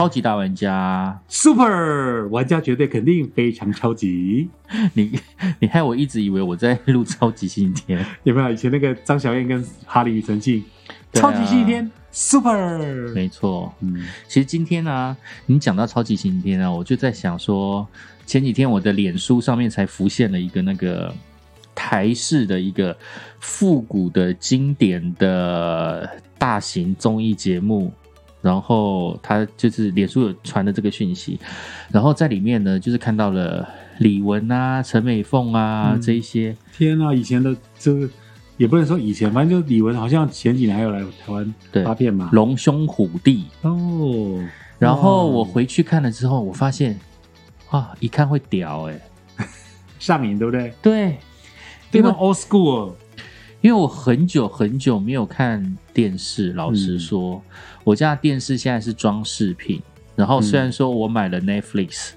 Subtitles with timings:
[0.00, 4.48] 超级大玩家，Super 玩家绝对肯定非常超级，
[4.94, 5.12] 你
[5.58, 8.50] 你害我一直以为我在录超级星期天，有没有？
[8.50, 10.64] 以前那个张小燕跟哈利庾澄庆，
[11.12, 13.74] 超级星期天 Super，没错。
[13.80, 17.86] 嗯，其实今天呢、你讲到超级星期天啊，我就在想说，
[18.24, 21.14] 前几天我的脸书上面才浮现了一个那个
[21.74, 22.96] 台式的一个
[23.38, 27.92] 复古的经典的大型综艺节目。
[28.42, 31.38] 然后他就是脸书有传的这个讯息，
[31.90, 38.08] 然后在里面呢，就是看到了李玟啊、陈美凤啊、嗯这一些，天啊，以前的这个
[38.56, 42.30] 也不能说以前，反正就李玟好像前几年还有来台湾对发片嘛。
[42.32, 43.44] 龙兄虎弟。
[43.62, 44.42] 哦，
[44.78, 46.98] 然后我回去看了之后，我发现，
[47.70, 49.00] 啊，一看会屌哎、
[49.98, 50.72] 上瘾，对不对？
[50.80, 51.18] 对，
[51.90, 52.92] 对吧因为？Old school，
[53.60, 57.42] 因为我很久很久没有看电视，老实说，
[57.84, 59.80] 我家的电视现在是装饰品。
[60.16, 62.10] 然后虽然说我买了 Netflix，、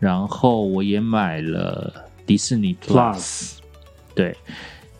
[0.00, 3.58] 然后我也买了迪士尼 Plus，,
[4.12, 4.36] 对，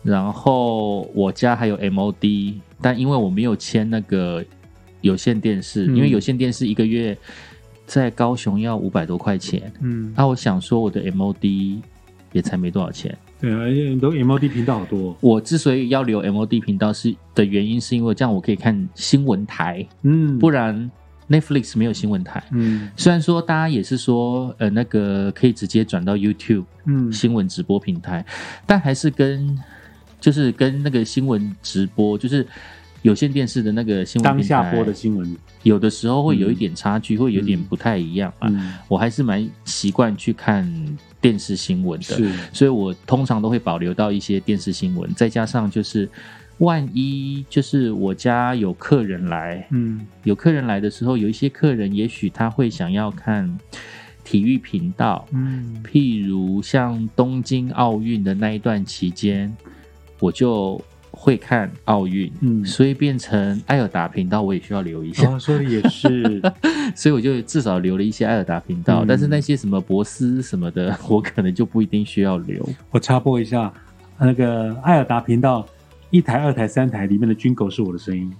[0.03, 4.45] 然后我家还有 MOD，但因为我没有签那个
[5.01, 7.17] 有线电视，嗯因为有线电视一个月
[7.85, 11.81] 在高雄要五百多块钱，嗯，那、我想说我的 MOD
[12.31, 13.17] 也才没多少钱。
[13.39, 20.91] 对啊，而且很多 MOD 频道好多，我之所以要留 MOD 频道是的原因，是因为这样我可以看新闻台，嗯，不然
[21.29, 22.43] Netflix 没有新闻台。
[22.51, 28.25] 嗯虽然说大家也是说，呃，那个可以直接转到 YouTube 嗯，新闻直播平台，
[28.65, 29.57] 但还是跟
[30.19, 32.45] 就是跟那个新闻直播，就是
[33.03, 38.47] 有线电视的那个新闻当下播的新闻，有的时候会有一点差距，会有点不太一样啊。
[38.49, 40.65] 嗯，我还是蛮习惯去看
[41.19, 46.09] 电视新闻的，所以我通常都会保留到一些电视新闻，再加上就是
[46.59, 50.05] 万一就是我家有客人来，嗯。
[50.23, 53.57] 有客人来的时候，有一些客人也许他会想要看
[54.23, 59.51] 体育频道，嗯，譬如像东京奥运的那一段期间，
[60.19, 60.79] 我就
[61.21, 66.41] 会看奥运，嗯所以变成艾尔达频道我也需要留一下，哦，说的也是，
[66.95, 72.65] 所以我就至少留了一些艾尔达频道，嗯但是那些什么博斯什么的，我可能就不一定需要留。
[72.89, 73.71] 我插播一下，
[74.17, 75.67] 那个艾尔达频道
[76.09, 78.31] 一台、二台、三台里面的军狗是我的声音。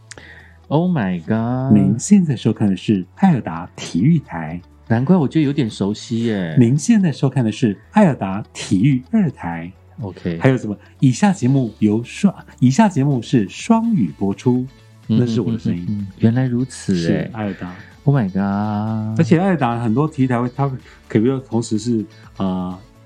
[0.69, 1.77] Oh my god！
[1.77, 6.55] 您现在收看的是艾尔达体育台，难怪我觉得有点熟悉耶。
[6.57, 9.69] 您现在收看的是艾尔达体育二台。
[10.01, 10.77] OK，还有什么？
[10.99, 14.65] 以下节目由双，以下节目是双语播出，
[15.07, 17.75] 那是我的声音，原来如此是哎艾尔达。
[18.05, 19.19] ！Oh my god！
[19.19, 20.71] 而且艾尔达很多体育台会，它
[21.07, 22.03] 可能同时是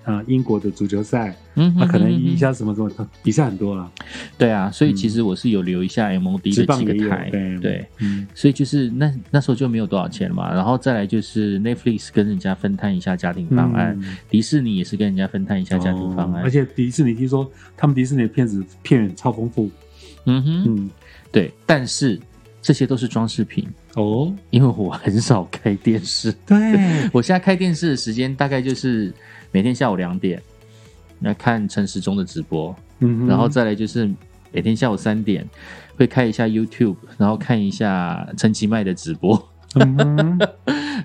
[0.04, 2.90] 啊啊英国的足球赛，嗯它可能一下什么什么，
[3.24, 3.92] 比赛很多了。
[4.38, 8.28] 对啊，所以其实我是有留一下 MOD 的职棒也有几个台，对对，嗯。
[8.34, 14.18] 所以就是那那时候就没有多少钱了嘛，然后再来就是 Netflix 跟人家分摊一下家庭方案，嗯。
[14.30, 19.70] 迪士尼也是跟人家分摊一下家庭方案，哦而且迪士尼听说他们迪士尼的片子片源超丰富，
[20.26, 20.90] 嗯哼，嗯，
[21.32, 22.20] 对，但是
[22.62, 26.58] 这些都是装饰品，哦，因为我很少开电视，对，
[27.12, 29.14] 我现在开电视的时间大概就是
[29.54, 30.42] 每天下午两点
[31.22, 32.76] 来看陈时中的直播，
[33.28, 34.12] 然后再来就是
[34.52, 35.48] 每天下午三点
[35.96, 40.40] 会开一下 YouTube，然后看一下陈其迈的直播，嗯哼。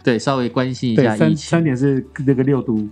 [0.04, 2.86] 对，稍微关心一对三下疫情，三点是那个六都，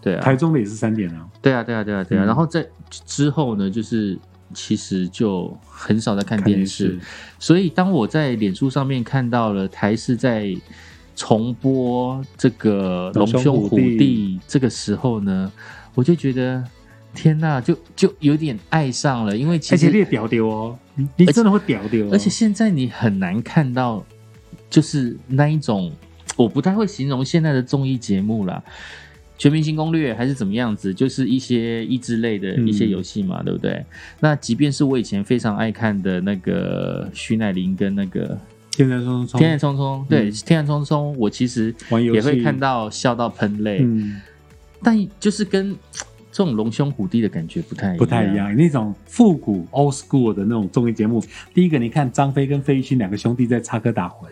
[0.00, 2.24] 对啊，台中的也是三点啊，对啊，对啊，对啊，对啊。
[2.24, 2.26] 嗯。
[2.26, 2.66] 然后在
[3.06, 4.18] 之后呢，就是
[4.52, 6.98] 其实就很少在看电视，
[7.38, 10.54] 所以当我在脸书上面看到了台视在
[11.20, 15.52] 重播这个《龙兄虎弟》这个时候呢，
[15.94, 16.64] 我就觉得
[17.14, 24.02] 天呐，就就有点爱上了，因为其实你也屌丢哦，你你真的会屌屌哦，而且现在你很难看到，
[24.70, 25.92] 就是那一种，
[26.36, 28.62] 我不太会形容现在的综艺节目啦，
[29.36, 33.84] 《全明星攻略》还是怎么样子，就是一些益智类的嗯一些游戏嘛，对不对？
[34.20, 38.38] 那即便是我以前非常爱看的那个徐乃麟跟那个
[38.72, 40.32] 天然匆匆，天然匆匆，对，嗯。
[40.46, 41.74] 天然匆匆，我其实
[42.12, 44.20] 也会看到笑到喷泪，嗯，
[44.82, 45.76] 但就是跟
[46.32, 48.36] 这种龙兄虎弟的感觉不太不太一。
[48.36, 51.20] 样，那种复古 old school 的那种综艺节目。
[51.52, 54.28] 第一个，你看张飞跟费玉清两个兄弟在插科打诨，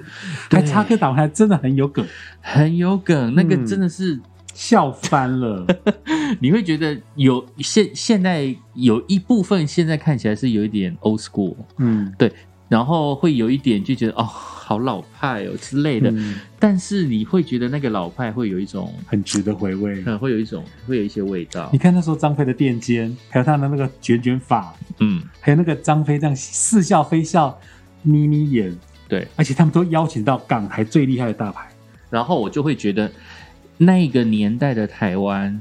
[0.49, 2.07] 还插科打诨，还真的很有梗，
[2.41, 3.67] 很有梗，那个嗯。
[3.67, 4.19] 真的是
[4.55, 5.67] 笑翻了。
[6.41, 12.15] 你会觉得有现现在有一部分现在看起来是有一点 old school，嗯
[12.69, 20.03] 然后会有一点就觉得哦好老派哦之类的，嗯，但是你会觉得那个老派会有一种，很值得回味。
[20.05, 21.71] 嗯，会有一种会有一些味道。
[21.73, 27.59] 你，看那时候张飞的垫肩，还有他的那个卷卷发，嗯，还有那个张飞这样似笑非笑、
[28.03, 28.77] 眯眯眼，
[29.09, 31.67] 对，而且他们都邀请到港台最厉害的大牌，
[32.11, 33.11] 然后我就会觉得
[33.79, 35.59] 那个年代的台湾。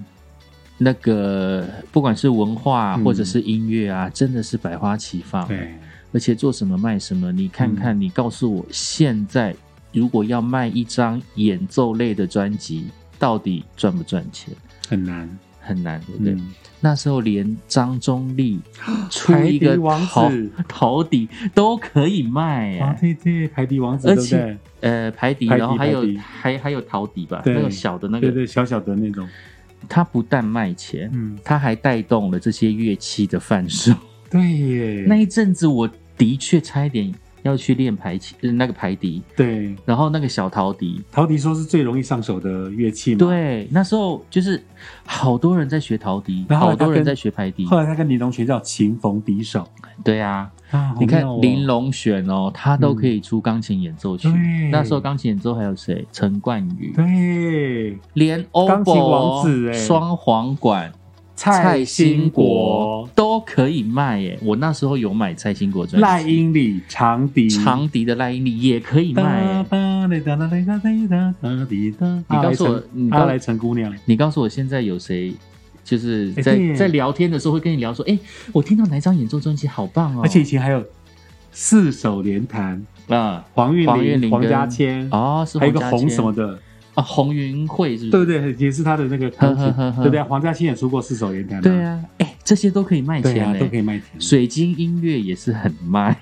[0.80, 3.04] 那个不管是文化嗯。
[3.04, 5.48] 或者是音乐啊，真的是百花齐放。
[5.48, 5.74] 对，
[6.12, 7.76] 而且做什么卖什么，你看嗯。
[7.76, 9.56] 看，你告诉我，现在
[9.94, 12.88] 如果要卖一张演奏类的专辑，
[13.20, 14.54] 到底赚不赚钱？
[14.88, 16.34] 很难，很难，对不对？
[16.34, 18.60] 嗯，那时候连张忠立
[19.10, 20.52] 出一个笛王陶子。
[20.68, 24.58] 陶笛都可以卖啊，哎，对对，排笛王子，而且对不对？
[24.90, 27.54] 呃，排笛，然后还有还还有陶笛吧，对。
[27.56, 29.28] 那个小的那个，对对，小小的那种，
[29.90, 33.92] 它不但卖钱，嗯，它还带动了这些乐器的贩售。
[34.30, 37.14] 对耶，那一阵子，我的确差一点
[37.44, 41.02] 要去练排琴，呃那个排笛，对，然后那个小陶笛。
[41.12, 43.20] 陶笛说是最容易上手的乐器嘛，。
[43.20, 44.62] 对，那时候就是
[45.06, 47.66] 好多人在学陶笛，然后好多人在学排笛。
[47.66, 49.66] 后来他跟林隆学叫琴逢敌手
[50.04, 54.28] 对啊，啊，好你看妙哦林龙选哦，他都可以出钢琴演奏曲。
[54.30, 56.06] 对那时候钢琴演奏还有谁？
[56.12, 60.92] 陈冠宇，对，连钢琴王子哎双簧管。
[61.38, 62.44] 蔡兴兴国
[63.04, 64.40] 国、都可以卖耶！
[64.42, 69.66] 我那时候有买蔡兴国专辑，赖英里长笛，长笛的赖英里也可以卖耶。
[70.10, 70.16] 你
[72.28, 75.32] 你告诉我阿来陈姑娘，你告诉我现在有谁，
[75.84, 78.18] 就是在、在聊天的时候会跟你聊说，哎、
[78.52, 80.84] 我听到哪一张演奏专辑好棒哦，而且以前还有
[81.52, 86.60] 四手联弹，啊，黄韵黄韵玲、黄玲跟家千，哦是还有一个红什么的，
[86.98, 88.26] 啊，红云会是不是？
[88.26, 88.56] 对不对？
[88.66, 90.24] 也是他的那个钢琴呵呵呵，呵对不对？
[90.24, 94.06] 黄家欣也出过四手联弹，对，啊，哎、这些都可以卖对啊，钱嘞、都可以卖钱。
[94.20, 96.18] 水晶音乐也是很卖，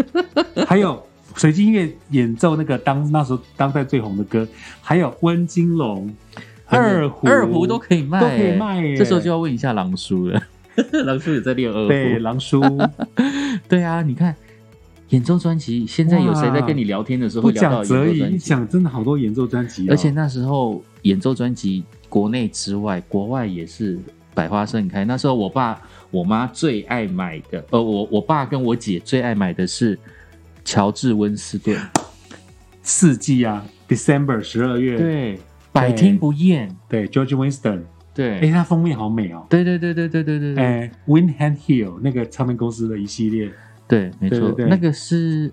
[0.66, 1.04] 还有
[1.34, 4.48] 水晶音乐演奏那个当那时候当代最红的歌，
[4.80, 6.10] 还有温金龙、
[6.64, 10.42] 二胡、二胡都可以卖、都可以卖耶这时候就要问一下狼叔了，
[11.04, 11.88] 狼叔也在练二胡？
[11.88, 12.62] 对狼叔，
[13.68, 14.34] 对啊，你看
[15.10, 23.98] 演奏专辑现在有谁在跟你聊天的时候不讲则你，讲真的好多演奏专辑，而且那时候演奏专辑国内之外，国外也是
[24.34, 25.04] 百花盛开。
[25.04, 25.80] 那时候我爸
[26.10, 29.96] 我妈最爱买的，呃，我我爸跟我姐最爱买的是
[30.64, 31.76] 乔治·温斯顿
[32.82, 33.64] 《四季》啊，
[33.94, 35.38] 《December》十二月，对，
[35.70, 36.74] 百听不厌。
[36.88, 37.82] 对，George Winston。
[38.12, 39.46] 对，哎，他封面好美哦。
[39.48, 40.56] 对对对对对对对。
[40.56, 43.52] 哎，Windhand Hill 那个唱片公司的一系列。
[43.88, 44.68] 对，没错对对，对。
[44.68, 45.52] 那个是，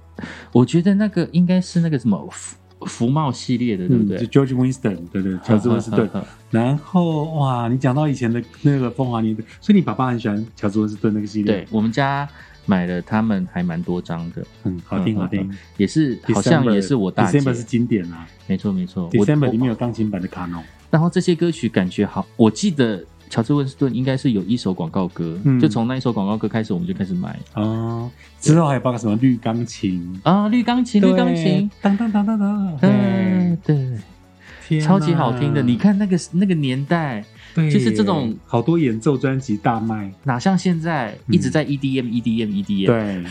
[0.52, 4.26] 我觉得那个应该是那个什么福福茂系列的，对不嗯，对？
[4.26, 6.10] 就 George Winston，对对，乔治温斯顿。
[6.52, 12.28] 然后哇，你讲到以前的那个风华年代，所以你爸爸很喜欢乔治温斯顿那个系列，对，我们家
[12.66, 15.58] 买了他们还蛮多张的，嗯，好听嗯好听。
[15.78, 18.28] 也是好像也是我大姐，December 是经典啊。
[18.48, 19.10] 没错没错。
[19.14, 23.04] 我，December 里面有钢琴版的卡农，然后这些歌曲感觉好，我记得
[23.34, 25.60] 乔治温斯顿应该是有一首广告歌，嗯。
[25.60, 27.36] 就从那一首广告歌开始，我们就开始买。
[27.56, 28.08] 哦，
[28.40, 35.64] 之后还有包括什么绿钢琴，啊，绿钢琴，绿钢琴，当当当当当，嗯，对，超级好听的。
[35.64, 37.26] 你，看那个那个年代，
[37.56, 43.24] 就是这种好多演奏专辑大卖，哪像现在一直在 E EDM EDM EDM，，对。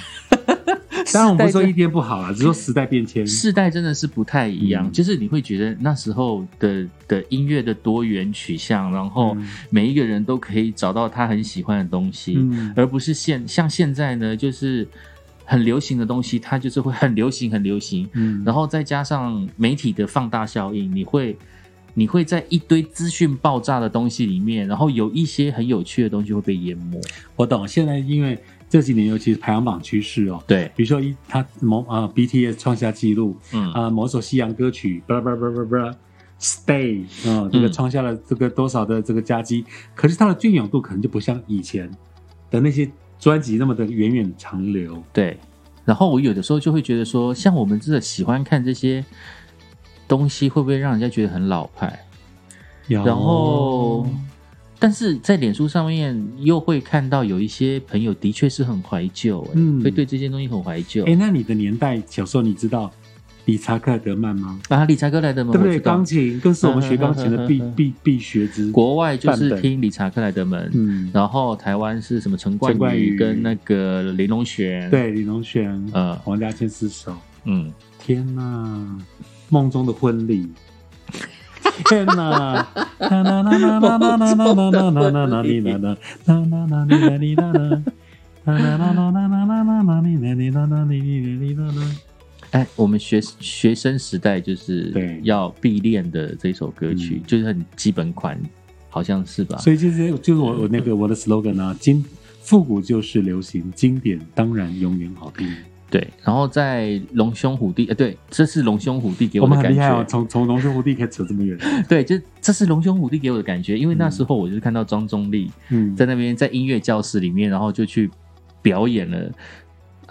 [1.12, 4.92] 当然我们不是说 EDM 不好啊，只是说时代变迁，世代真的是不太一样，嗯。
[4.92, 9.48] 就是你会觉得那时候的的音乐的多元取向，然后嗯。
[9.70, 12.72] 每一个人都可以找到他很喜欢的东西，嗯。
[12.76, 14.86] 而不是现像现在呢，就是
[15.44, 18.42] 很流行的东西，它就是会很流行很流行，嗯。
[18.44, 21.36] 然后再加上媒体的放大效应，你会
[21.94, 26.98] 你会在一堆资讯爆炸的东西里面，然后有一些很有趣的东西会被淹没。
[27.36, 27.68] 我懂。
[27.68, 28.38] 现在因为
[28.72, 35.94] 这几年尤其是排行榜趋势哦，对，比如说一他某啊 BTS 创下纪录嗯啊，某首西洋歌曲，巴拉巴拉巴拉巴拉
[36.40, 41.90] Stay 啊，这个嗯创下了这个多少的这个佳绩，可是它的隽永度可能就不像以前
[42.50, 45.02] 的那些专辑那么的源远长流。
[45.12, 45.38] 对。
[45.84, 49.04] 然后我有的时候就会觉得说，像我们这喜欢看这些
[50.08, 52.06] 东西，会不会让人家觉得很老派？
[52.88, 54.06] 然然后，
[54.82, 61.04] 但是在脸书上面又会看到有一些朋友的确是很怀旧、欸，嗯会对这些东西很怀旧。
[61.04, 62.90] 哎，那你的年代小时候你知道
[63.44, 64.60] 理查克莱德曼吗？
[64.70, 65.78] 啊，理查克莱德曼，对不对？
[65.78, 68.72] 钢琴更是我们学钢琴的 必必必学之。
[68.72, 77.16] 国外就是听理查克莱德曼，嗯，然后台湾是什么陈冠宇宇跟那个林隆璇，，对，林龙璇，呃王家千四首。
[77.44, 78.98] 嗯，天呐，
[79.48, 80.48] 梦中的婚礼！
[81.84, 82.66] 天呐！
[82.98, 87.82] 啦啦啦啦啦啦啦啦啦啦啦啦啦哩啦啦啦啦啦哩啦哩啦啦。
[88.44, 91.96] 啦啦啦啦啦啦啦啦啦哩啦哩啦啦哩哩啦哩啦啦。
[92.50, 98.38] 哎，我们学学生时代就是对要必练的这首歌曲，嗯就是很基本款，
[98.90, 99.56] 好像是吧？
[99.58, 102.04] 所以就是就是我我那个我的 slogan 啊，经
[102.42, 105.48] 复古就是流行，经典当然永远好听。
[105.92, 110.04] 对，然后在龙兄虎弟，呃，对，这是龙兄虎弟给我我的感觉。
[110.08, 111.58] 从从龙兄虎弟可以扯这么远。
[111.86, 118.10] 对，就这是龙兄虎弟给我的感觉，因为那时候我就是看到庄中立嗯，在那边在音乐教室里面，然后就去
[118.62, 119.30] 表演了。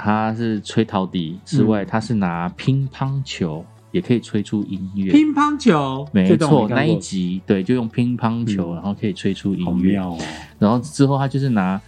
[0.03, 5.11] 他是吹陶笛之外，嗯他是拿乒乓球也可以吹出音乐。
[5.11, 9.97] 乒乓球，没错，那一集对，就用乒乓球，嗯然后可以吹出音乐。
[9.97, 10.17] 哦。
[10.57, 11.79] 然后之后他就是拿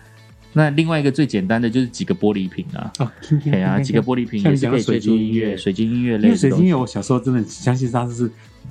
[0.53, 6.37] 那另外一个最简单的就是几个玻璃瓶啊，哦，听听对啊，几个玻璃瓶也是可以吹讲的水晶出音乐，乐水晶音乐因为类的。
[6.37, 8.29] 水晶乐，我小时候真的相信它是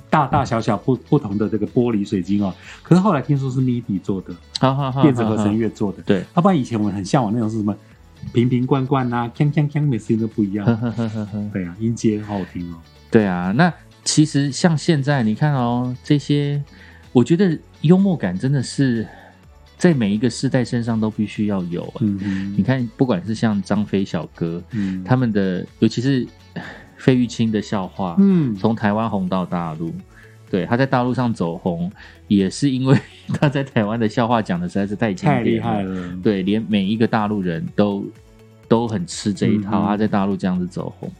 [0.09, 2.53] 大大小小不不同的这个玻璃水晶哦。
[2.81, 6.01] 可是后来听说是 MIDI 做的，好好好，电子合好成乐做的。
[6.03, 7.75] 对，要不然以前我们很向往那种是什么
[8.31, 10.65] 瓶瓶罐罐啊，锵锵锵，每次音都不一样。
[11.51, 12.77] 对啊，音阶好好听哦。
[13.11, 13.73] 对啊，那
[14.05, 16.63] 其实像现在你看哦，这些
[17.11, 19.05] 我觉得幽默感真的是
[19.77, 21.99] 在每一个世代身上都必须要有啊。
[22.01, 26.25] 嗯你看，不管是像张飞小哥嗯，他们的，尤其是
[26.97, 29.93] 费玉清的笑话，嗯从台湾红到大陆。
[30.49, 31.91] 对，他在大陆上走红，
[32.27, 32.95] 也是因为
[33.39, 36.15] 他在台湾的笑话讲的实在是太经太典厉害了。
[36.21, 38.05] 对，连每一个大陆人都
[38.67, 41.11] 都很吃这一套，嗯他在大陆这样子走红。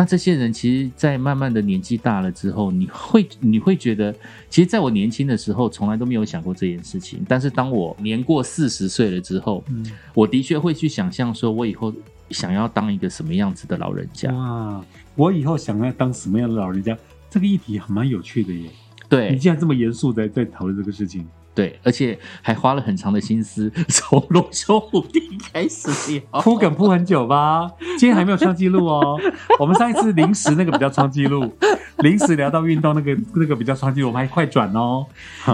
[0.00, 4.10] 那这些人其实，在慢慢的年纪大了之后，你会你会觉得，
[4.48, 7.22] 其实在我年轻的时候，从来都没有想过这件事情。
[7.28, 11.92] 但是当我年过四十岁了之后，嗯，我的确会去想象，说我以后
[12.30, 14.32] 想要当一个什么样子的老人家。
[14.32, 14.82] 哇，
[15.16, 16.96] 我以后想要当什么样的老人家？
[17.28, 18.70] 这个议题还蛮有趣的耶。
[19.06, 21.28] 对你对竟然这么严肃在在讨论这个事情，
[21.60, 25.20] 对，而且还花了很长的心思，从龙兄虎弟
[25.52, 26.40] 开始聊。
[26.40, 27.70] 铺梗铺很久吧？
[27.98, 29.20] 今天还没有创纪录哦。
[29.58, 31.52] 我们上一次临时那个比较创纪录，
[31.98, 35.04] 临时聊到运动那个那个比较创纪录，我们还快转哦。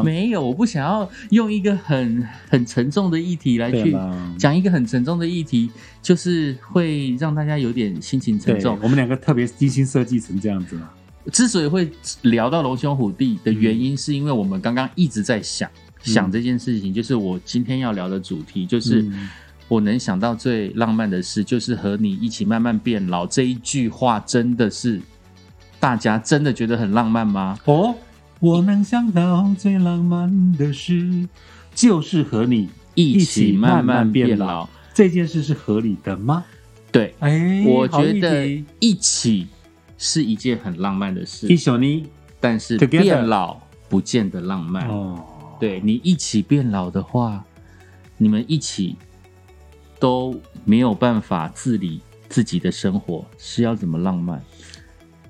[0.05, 3.93] 没有，我不想要用一个很很沉重的议题来去
[4.39, 5.69] 讲一个很沉重的议题，
[6.01, 8.79] 就是会让大家有点心情沉，重。
[8.81, 10.89] 我们两个特别精心设计成这样子嘛。
[11.33, 11.91] 之所以会
[12.23, 15.69] 聊到龙兄虎弟的原因，是因为我们刚刚一直在想、
[16.07, 19.29] 想这件事情，就是我今天要聊的主题，就是嗯
[19.69, 23.27] 我能想到最浪漫的事，就是和你一起慢慢变老。
[23.27, 25.01] 这一句话真的是
[25.81, 27.59] 大家真的觉得很浪漫吗？
[27.65, 27.95] 哦，
[28.39, 31.29] 我能想到最浪漫的事，
[31.75, 34.69] 就是和你一起起慢慢慢变变老老。
[34.95, 36.45] 这件事是合理的吗？
[36.93, 38.47] 对，哎，我觉得
[38.79, 39.49] 一起
[39.99, 42.07] 是一件很浪漫的事一，宿呢？
[42.39, 44.89] 但是变老不见得浪漫。
[44.89, 45.23] 哦，
[45.59, 47.45] 对你一起变老的话，
[48.17, 48.97] 你们一起
[49.99, 50.35] 都
[50.65, 54.43] 没有办法自理自己的生活，是要怎么浪漫？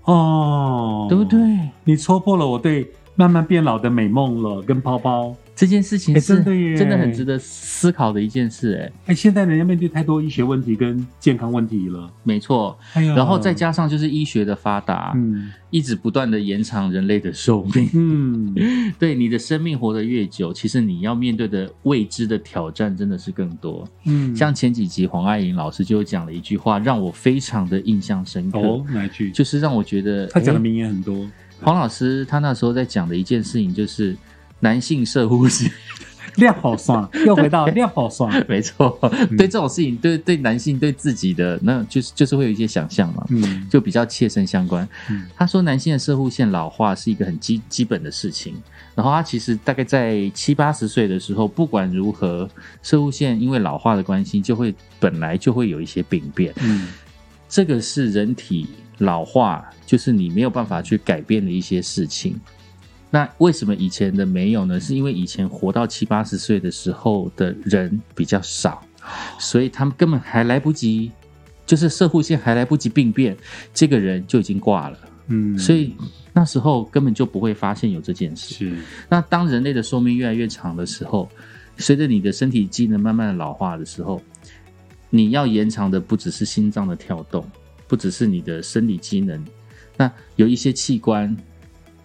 [0.04, 1.24] 哦，对不？
[1.24, 1.38] 对？
[1.84, 5.34] 你戳破了我对慢慢变老的美梦了，跟泡泡。
[5.56, 6.44] 这件事情哎是
[6.76, 12.12] 真的很值得思考的一件事，哎，哎，现在人家面对太多医学问题跟健康问题了。
[12.22, 12.78] 没错。
[12.94, 17.90] 然后再加上就是医学的发达，嗯一直不断的延长人类的寿命。
[17.94, 18.54] 嗯，
[18.98, 23.88] 对你的生命活得越久，其实你要面对的未知的挑战真的是更多。
[24.04, 29.30] 嗯，像前几集黄爱玲老师就有讲了一句话，让我非常的印象深刻，哦哪一句？
[29.32, 31.26] 就是让我觉得他讲的名言很多。
[31.62, 34.14] 黄老师他那时候在讲的一件事情，就是
[34.60, 35.70] 男性射护线，
[36.36, 38.32] 廖好爽，又回到量好爽。
[38.48, 38.98] 没错，
[39.36, 43.24] 对这种事情，对对男性对自己的那就是就是会有一些想象嘛。
[43.30, 45.26] 嗯就比较切身相关嗯。
[45.36, 48.54] 他说，男性的射护线老化是一个很基基本的事情。
[48.94, 52.48] 然后他其实大概在七八十岁的时候，不管如何，
[52.82, 56.52] 射护线因为老化的关系，就会本来就会有一些病变。
[56.62, 56.88] 嗯
[57.48, 58.66] 这个是人体
[58.98, 62.38] 老化，就是你没有办法去改变的一些事情。
[63.10, 64.80] 那为什么以前的没有呢？
[64.80, 68.82] 是因为以前活到七八十岁的时候的人比较少，
[69.38, 71.10] 所以他们根本还来不及，
[71.64, 73.36] 就是射护线还来不及病变，
[73.72, 74.98] 这个人就已经挂了。
[75.28, 75.94] 嗯，所以
[76.32, 78.54] 那时候根本就不会发现有这件事。
[78.54, 78.76] 是
[79.08, 81.28] 那当人类的寿命越来越长的时候，
[81.78, 84.20] 随着你的身体机能慢慢的老化的时候，
[85.10, 87.44] 你要延长的不只是心脏的跳动，
[87.86, 89.44] 不只是你的生理机能，
[89.96, 91.36] 那有一些器官，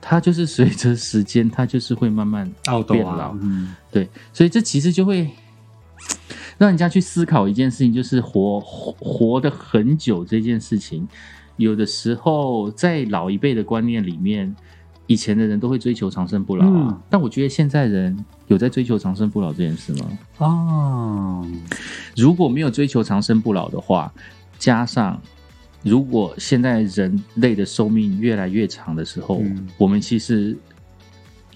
[0.02, 2.52] 它就是随着时间，它就是会慢慢
[2.90, 5.30] 变老啊，嗯对，所以这其实就会
[6.58, 11.08] 让人家去思考一件事情，就是活活活得很久这件事情。
[11.58, 14.56] 有的时候在老一辈的观念里面，
[15.06, 20.06] 以前的人都会追求长生不老啊，嗯但我觉得现在人有在追求长生不老这件事吗？
[20.40, 21.48] 哦，
[22.16, 24.12] 如果没有追求长生不老的话，
[24.58, 25.22] 加上
[25.84, 30.56] 如果现在人类的寿命越来越长的时候，嗯我们其实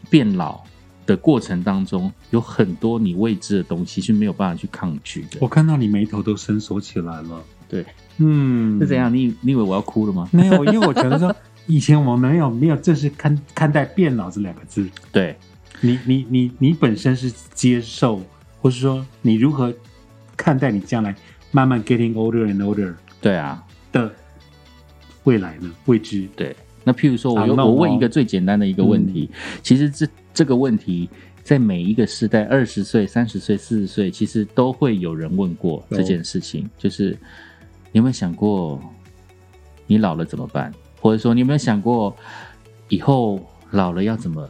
[0.10, 0.62] 变老
[1.06, 5.38] 的过程当中，有很多你未知的东西是没有办法去抗拒的。
[5.40, 7.44] 我看到你眉头都深锁起来了。
[7.68, 7.86] 对，
[8.18, 9.14] 嗯，是怎样？
[9.14, 10.28] 你你以为我要哭了吗？
[10.32, 11.36] 没有，因为我觉得说，
[11.68, 14.88] 以前我们没有没有正式看看待变老这两个字。
[15.12, 15.36] 对，
[15.82, 18.22] 你你你你本身是接受，
[18.62, 19.74] 或是说你如何
[20.38, 21.16] 看待你将来
[21.52, 23.64] 慢慢 getting older and older 对啊，
[23.96, 24.12] 的
[25.24, 25.72] 未来呢？
[25.86, 26.28] 未知。
[26.36, 26.56] 对。
[26.84, 29.30] 那譬如说，我我问一哦个最简单的一个问题，
[29.64, 31.10] 其实这这个问题
[31.42, 37.18] 在每一个时代，二十岁、三十岁、四十岁，其实都会有人问过这件事情，就是
[37.92, 38.80] 你有没有想过，
[39.88, 40.72] 你老了怎么办？
[41.02, 42.16] 或者说，你有没有想过
[42.90, 44.48] 以后老了要怎么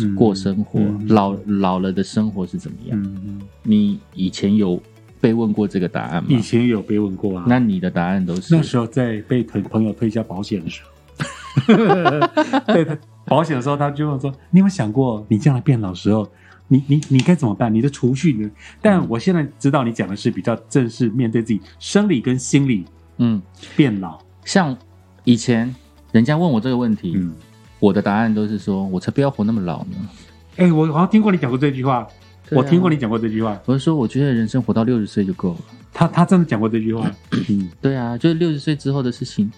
[0.00, 0.80] 嗯过生活？
[0.80, 3.40] 嗯老老了的生活是怎么样？
[3.62, 4.82] 你以前有
[5.24, 6.38] 被问过这个答案吗以？
[6.38, 7.46] 前有被问过啊。
[7.48, 11.74] 那你的答案都是那时候在被朋朋友推销保险的时候，
[12.68, 12.86] 对
[13.24, 16.30] 保险的时候，他就问说：“你有没有想过，你将来变老时候，
[16.68, 17.72] 你你你该怎么办？
[17.72, 18.50] 你的储蓄呢？”
[18.82, 22.84] 但我现在知道你讲的是比较正式面对自己生理跟心理
[23.16, 23.40] 嗯，
[23.74, 24.18] 变老。
[24.44, 24.76] 像
[25.24, 25.74] 以前
[26.12, 27.32] 人家问我这个问题，嗯，
[27.80, 29.96] 我的答案都是说，我才不要活那么老呢。
[30.56, 32.06] 哎、我好像听过你讲过这句话，
[32.50, 35.58] 我听过你讲过这句话，我是说，我觉得人生活到六十岁就够了。
[35.92, 37.10] 他他真的讲过这句话。
[37.48, 39.50] 嗯对啊，就是六十岁之后的事情，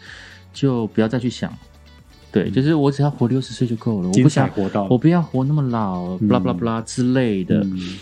[0.52, 1.52] 就不要再去想。
[2.30, 7.60] 对，就是我只要活六十岁就够了，我不想，活到我不要活那么老，嗯不啦不啦不啦之类的。
[7.64, 7.98] 嗯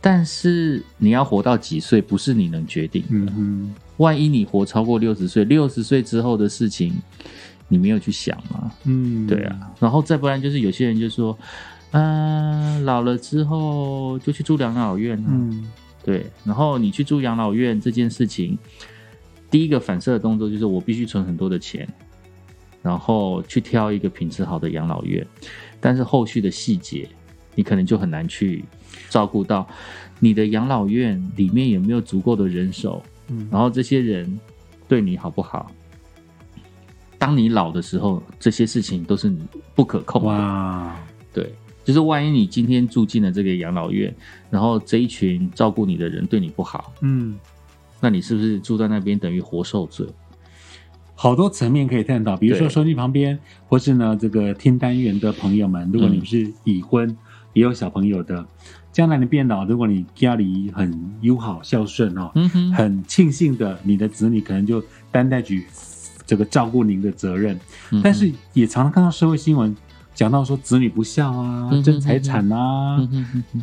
[0.00, 3.32] 但是你要活到几岁，不是你能决定的。
[3.96, 6.94] 万一你活超过六十岁，六十岁之后的事情，
[7.66, 8.70] 你没有去想吗？
[8.84, 11.36] 嗯，对啊，然后再不然就是有些人就说，
[11.92, 15.26] 嗯、老了之后就去住养老院啊。
[15.28, 15.70] 嗯
[16.04, 18.56] 对，然后你去住养老院这件事情，
[19.50, 21.86] 第一个反射的动作就是我必须存很多的钱，
[22.80, 25.26] 然后去挑一个品质好的养老院，
[25.80, 27.06] 但是后续的细节，
[27.54, 28.64] 你可能就很难去
[29.10, 29.68] 照顾到
[30.18, 34.40] 你的养老院里面有没有足够的人手，嗯然后这些人
[34.86, 35.70] 对你好不好。
[37.18, 40.28] 当你老的时候，这些事情都是你不可控的。
[40.28, 40.96] 哇，
[41.34, 41.52] 对，
[41.88, 44.14] 就是万一你今天住进了这个养老院，
[44.50, 47.34] 然后这一群照顾你的人对你不好，嗯。
[47.98, 50.06] 那你是不是住在那边等于活受罪？
[51.14, 52.68] 好多层面可以探讨，比如说对。
[52.68, 57.16] 收音机旁边，或是呢这个听单元的朋友们，如果你是已婚、
[57.54, 58.46] 也有小朋友的，
[58.92, 65.64] 将来你变老，如果你家里很友好孝顺哦，嗯哼，很庆幸的，你的子女可能就担待起
[66.26, 67.58] 这个照顾您的责任，
[67.92, 69.74] 嗯但是也常常看到社会新闻
[70.18, 72.98] 讲到说子女不孝啊争财产啊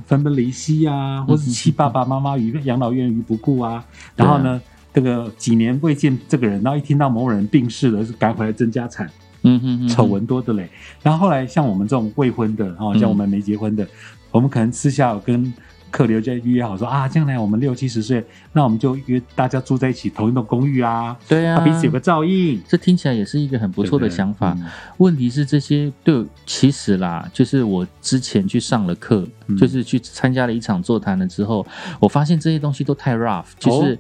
[0.06, 3.84] 分崩离析啊，或是弃爸爸妈妈于养老院于不顾啊，
[4.16, 4.62] 然后呢，
[4.94, 10.70] 这个几年未见这个人，然后一听到某人病逝了，是赶回来争家产，嗯哼丑闻多的嘞。
[11.04, 13.00] 然后后来像我们这种未婚的，哦，嗯。
[13.00, 13.86] 像我们没结婚的，
[14.32, 15.54] 我们可能私下有跟
[15.96, 24.54] 客流就约好说啊，将来我们六七十岁，那我们就约大家住在一起同一栋公寓啊，对啊，彼此有个照应，这听起来也是一个很不错的对对想法。
[24.60, 24.66] 嗯。
[24.98, 29.56] 问题是这些对，其实啦，就是我之前去上了课，嗯。
[29.56, 31.66] 就是去参加了一场座谈了之后，
[32.02, 33.98] 我发现这些东西都太 rough，就是哦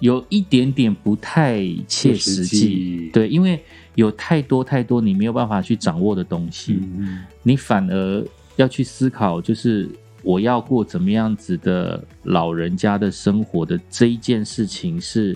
[0.00, 2.58] 有一点点不太切实际。
[2.58, 3.10] 际。
[3.12, 3.62] 对，因为
[3.96, 7.18] 有太多太多你没有办法去掌握的东西，嗯。
[7.42, 8.24] 你反而
[8.56, 9.86] 要去思考，就是
[10.28, 15.34] 我要过怎么样子的老人家的生活的这一件事情是，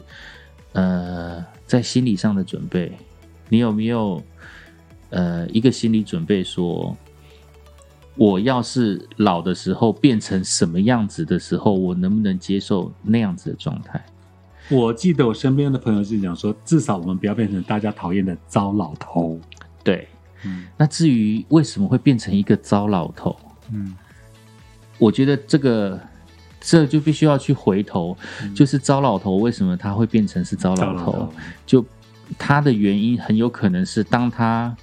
[0.72, 2.92] 呃，在心理上的准备，
[3.48, 4.22] 你有没有
[5.08, 6.94] 呃一个心理准备说，
[8.16, 14.04] 我要是老的时候变成什么样子的时候，我能不能接受那样子的状态？
[14.68, 19.40] 我记得我身边的朋友是讲说，至少我们不要变成大家讨厌的糟老头。
[19.82, 20.06] 对，
[20.44, 20.66] 嗯。
[20.76, 23.34] 那至于为什么会变成一个糟老头，
[23.72, 23.96] 嗯
[25.02, 26.00] 我觉得这个
[26.60, 28.16] 这就必须要去回头，
[28.54, 31.32] 就是糟老头为什么他会变成是糟老头？
[31.66, 31.84] 就
[32.38, 34.76] 他的原因很有可能是当他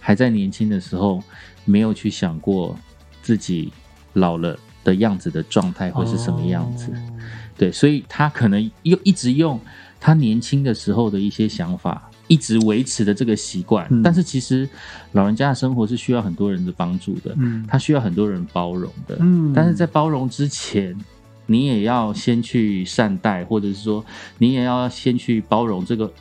[0.00, 1.22] 还在年轻的时候，
[1.66, 2.74] 没有去想过
[3.20, 3.70] 自己
[4.14, 6.90] 老了的样子的状态会是什么样子。
[6.92, 7.12] 哦
[7.58, 9.58] 对，所以他可能又一直用
[9.98, 13.86] 他年轻的时候的一些想法，一直维持的这个习惯。
[13.90, 14.68] 嗯但是其实
[15.12, 19.16] 老人家的生活是需要很多人的帮助的，嗯他需要很多人包容的。
[19.20, 20.96] 嗯但是在包容之前，
[21.46, 24.04] 你也要先去善待，或者是说
[24.38, 26.12] 你也要先去包容这个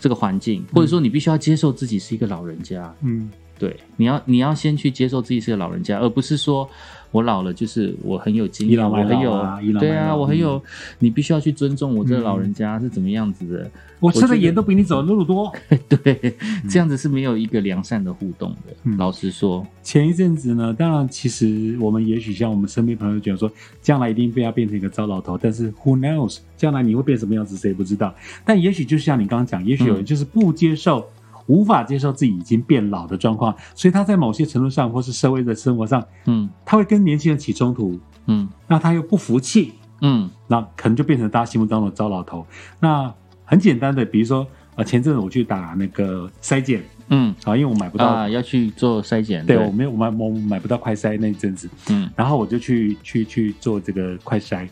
[0.00, 2.92] 这个环境，或者说你必须要接受自己是一个老人家。
[3.02, 6.68] 嗯对，你要你要先去接受自己是个老人家，而不是说
[7.12, 10.60] 我老了就是我很有经验，我很有对啊，我很有，
[10.98, 13.70] 你必须要去尊重我这个嗯老人家是怎么样子的。
[14.00, 15.52] 我吃的盐都比你走的路多。
[15.88, 16.34] 对，
[16.68, 18.74] 这样子是没有一个良善的互动的。
[18.82, 23.48] 嗯老实说，前一阵子呢，当然，其实我们也许像我们身边朋友讲说，
[23.80, 28.12] 将来一定不要变成一个糟老头，但是 who knows，将来你会变什么样子，谁也不知道。
[28.44, 31.06] 但也许就像你刚刚讲，也许有人就是不接受、
[31.46, 36.48] 无法接受自己已经变老的状况，所以他在某些程度上，或是社会的生活上，嗯。
[36.64, 38.48] 他会跟年轻人起冲突，嗯。
[38.68, 40.30] 那他又不服气，嗯。
[40.48, 42.46] 那可能就变成大家心目当中的糟老头。
[42.80, 43.12] 那
[43.44, 47.34] 很简单的，比如说，呃，前阵子我去打那个筛检嗯。
[47.44, 49.58] 啊，因为我买不到啊，要去做筛检，对。
[49.58, 52.10] 我没有我买我买不到快筛那一阵子，嗯。
[52.16, 54.68] 然后我就去去去做这个快筛，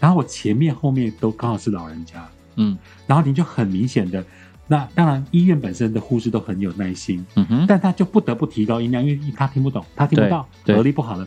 [0.00, 2.76] 然后我前面后面都刚好是老人家，嗯。
[3.06, 4.24] 然后你就很明显的，
[4.66, 11.26] 那当然医院本身的护士都很有耐心，嗯哼，但他就不得不提高音量，因为他听不懂，他听不到，耳力不好了。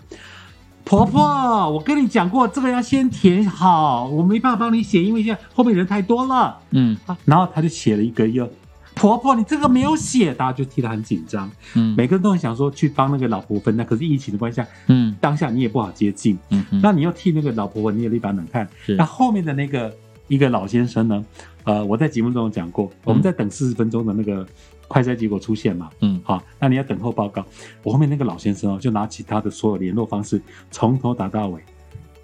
[0.84, 6.58] 婆婆，我跟你讲过，这个要先填好，我没办法帮你写，因为现在后面人太多了。
[6.72, 8.50] 嗯啊然后他就写了一个又，
[8.96, 11.52] 婆婆你这个没有写，大家就替他很紧张。
[11.76, 18.68] 嗯每个人都很想说去帮那个老婆分担，可是疫情的关系下，嗯当下你也不好接近，嗯嗯，那你又替那个老婆婆捏了一把冷汗。
[18.84, 19.94] 是那后面的那个
[20.30, 21.24] 一个老先生呢？
[21.68, 24.48] 呃，我在节目中有讲过，我们在等四十分钟的那个
[24.88, 27.46] 快筛结果出现嘛，嗯好，那你要等候报告。
[27.84, 31.62] 我后面那个老先生哦，就拿起他的所有联络方式，从头打到尾。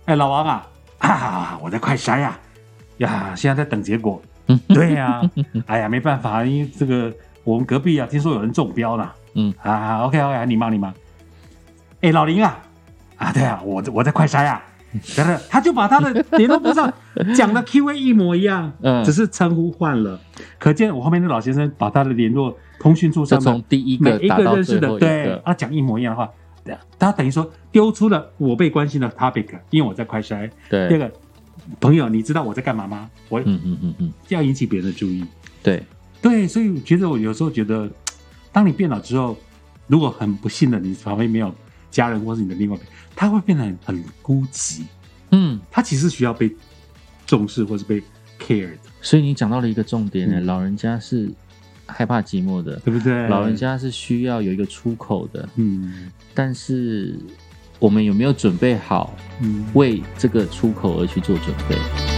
[0.05, 0.65] 哎，老王啊，
[0.99, 2.39] 啊，我在快筛呀、
[2.99, 4.21] 呀，现在在等结果。
[4.47, 5.21] 嗯对呀、
[5.65, 9.13] 哎呀，没办法，因为这个我们隔壁啊，听说有人中标了。
[9.33, 10.93] 嗯啊，OK OK，你忙你忙。
[11.99, 12.57] 哎，老林啊，
[13.17, 14.63] 啊，对啊，我我在快筛啊。
[15.15, 16.91] 等等，他就把他的联络簿上
[17.35, 20.19] 讲的 Q&A 一模一样，嗯只是称呼换了。
[20.59, 26.29] 可见我后面那老先生把他的联络通讯处就上面从第一每一个认识的，对，，他讲一模一样的话，
[26.63, 30.49] 对他等于说丢出了我被关心的 topic，因为我在快筛。
[30.69, 31.11] 对第二，个，
[31.79, 33.09] 朋友，你知道我在干嘛吗？
[33.29, 35.23] 我嗯嗯嗯嗯，要引起别人的注意。
[35.61, 35.83] 对，
[36.21, 37.89] 对，所以我觉得我有时候觉得，
[38.51, 39.37] 当你变老之后，
[39.87, 41.53] 如果很不幸的你旁边没有
[41.93, 44.81] 家人或是你的另外一半，他会变得很很孤寂，
[45.31, 45.61] 嗯。
[45.71, 46.53] 他其实需要被
[47.25, 48.01] 重视或是被
[48.39, 51.31] care 的，所以你讲到了一个重点呢，嗯老人家是
[51.85, 53.27] 害怕寂寞的，对不对？
[53.29, 57.15] 老人，家是需要有一个出口的，嗯但是
[57.79, 62.12] 我们有没有准备好嗯，为这个出口而去做准备？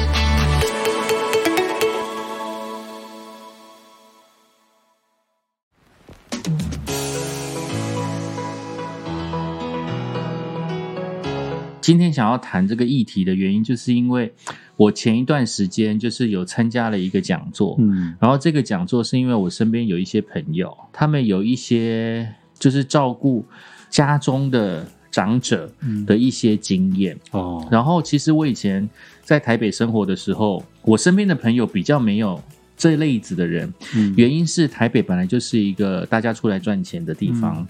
[11.85, 14.33] 今天想要谈这个议题的原因，就是因为
[14.75, 18.15] 我前一段时间就是有参加了一个讲座，嗯。
[18.19, 23.45] 然后这个讲座是因为我身边有一些朋友，他们有一些就是照顾
[23.87, 26.03] 家中的长者嗯。
[26.07, 27.15] 的一些经验。
[27.29, 28.89] 哦，然后其实我以前
[29.21, 32.43] 在台北生活的时候，我身边的朋友比较没有
[32.75, 34.11] 这类子的人，嗯。
[34.17, 37.67] 原因是台北本来就是一个大家出来赚钱的地方，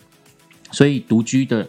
[0.72, 1.68] 所以独居的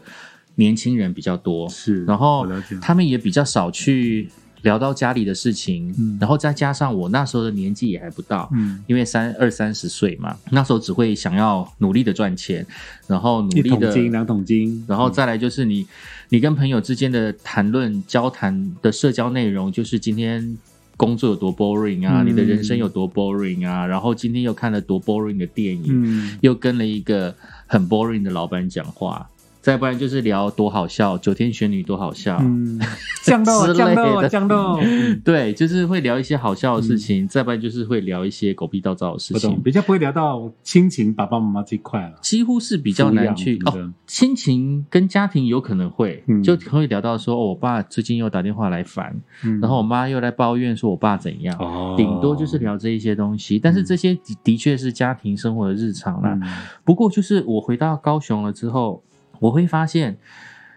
[0.57, 1.69] 年轻人比较多。
[1.69, 2.47] 是，然后
[2.83, 4.29] 他们也比较少去
[4.63, 6.19] 聊到家里的事情，嗯。
[6.21, 12.67] 然后再加上我那时候的年纪也还不到，嗯，因为三二三十岁嘛，那时候只会想要努力的赚钱，
[13.07, 15.87] 然后努力的，桶金两桶金，然后再来就是你
[16.31, 20.59] 你跟朋友之间的谈论、交谈的社交内容，就是今天。
[20.99, 22.27] 工作有多 boring 啊，嗯。
[22.27, 26.39] 你的人生有多 boring 啊，然后今天又看了多 boring 的电影，嗯。
[26.41, 27.35] 又跟了一个
[27.67, 29.29] 很 boring 的老板讲话，
[29.67, 32.79] 再不然就是聊多好笑，九天玄女多好笑，嗯，
[33.25, 34.79] 降肉 之类降肉的降肉，
[35.25, 43.59] 对，就是会聊一些好笑的事情，再不然就是会聊一些狗屁倒灶的事，情，比较不会聊到亲情爸爸妈妈这一块了，几乎是比较难去。
[44.07, 46.41] 亲情跟家庭有可能会，嗯。
[46.45, 49.59] 就会聊到说，哦，我爸最近又打电话来烦，嗯。
[49.59, 51.57] 然后我妈又来抱怨说我爸怎样。
[51.59, 56.39] 哦，顶多就是聊这一些东西，但是这些的的确是家庭生活的日常啦。
[56.41, 56.49] 嗯。
[56.85, 59.03] 不过就是我回到高雄了之后，
[59.41, 60.17] 我会发现，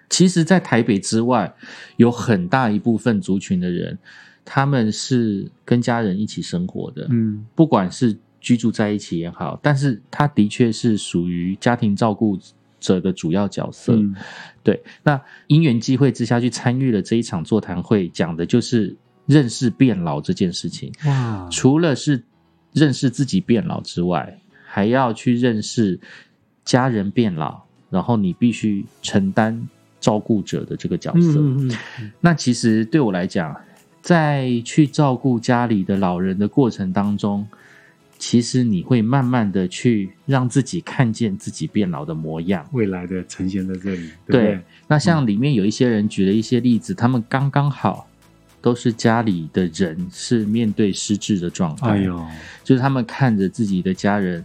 [0.10, 1.54] 其实，在台北之外，
[1.98, 3.98] 有很大一部分族群的人，
[4.44, 12.40] 他们是跟家人一起生活的，嗯不管是居住在一起也好，但是他的确是属于家庭照顾
[12.80, 13.94] 者的主要角色。
[13.94, 14.16] 嗯
[14.64, 18.96] 对，那因缘际会之下去参与了这一场座谈会，讲的就是
[19.26, 20.92] 认识变老这件事情。
[21.06, 22.24] 哇，除了是
[22.72, 26.00] 认识自己变老之外，还要去认识
[26.64, 29.68] 家人变老，然后你必须承担
[30.00, 31.40] 照顾者的这个角色。
[31.40, 31.72] 嗯嗯
[32.02, 33.56] 嗯那其实对我来讲，
[34.02, 37.48] 在去照顾家里的老人的过程当中，
[38.18, 42.66] 其实你会慢慢的去让自己看见自己变老的模样。
[42.72, 44.60] 未来的呈现在这里，对？
[44.88, 48.08] 那像里面有一些人举了一些例子，他们刚刚好
[48.62, 52.26] 都是家里的人是面对失智的状态，哎呦，
[52.64, 54.44] 就是他们看着自己的家人，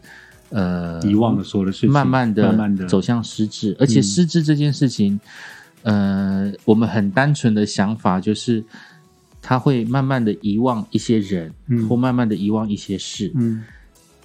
[0.50, 5.18] 呃，遗忘了所有的事情，慢慢的慢慢的走向失智，而且失智这件事情，
[5.83, 8.64] 呃，我们很单纯的想法就是，
[9.42, 11.88] 他会慢慢的遗忘一些人，嗯。
[11.88, 13.64] 或慢慢的遗忘一些事，嗯。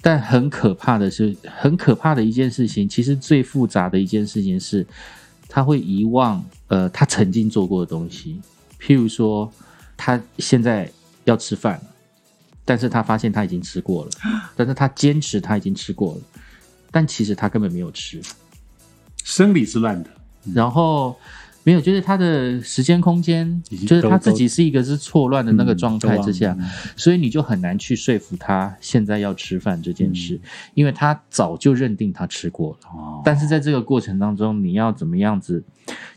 [0.02, 4.86] 但很可怕的是，很可怕的一件事情，其实最复杂的一件事情是，
[5.50, 8.40] 他会遗忘呃他曾经做过的东西，
[8.80, 9.52] 譬如说
[9.98, 10.90] 他现在
[11.26, 11.84] 要吃饭了，
[12.70, 14.12] 但是他发现他已经吃过了，
[14.56, 16.22] 但是他坚持他已经吃过了，
[16.92, 18.22] 但其实他根本没有吃，
[19.24, 20.12] 生理是乱的，
[20.54, 21.18] 然后。
[21.62, 30.40] 没有，就是他的时间空间，就是他自己是一个是错乱的那个状态之下，嗯所以你就很难去说服他现在要吃饭这件事，
[30.74, 32.90] 因为他早就认定他吃过了。
[32.94, 35.62] 哦，但是在这个过程当中，你要怎么样子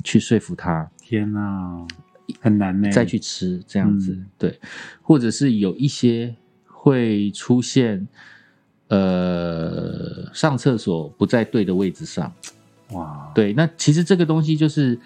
[0.05, 0.89] 去说服他？
[1.03, 1.87] 天哪，
[2.41, 4.13] 很难呢，再去吃这样子？
[4.13, 4.27] 嗯。
[4.39, 4.61] 对，
[5.03, 6.35] 或者是有一些
[6.83, 8.09] 会出现，
[8.89, 12.33] 呃，上厕所不在对的位置上。
[12.91, 14.99] 哇，对，那其实这个东西就是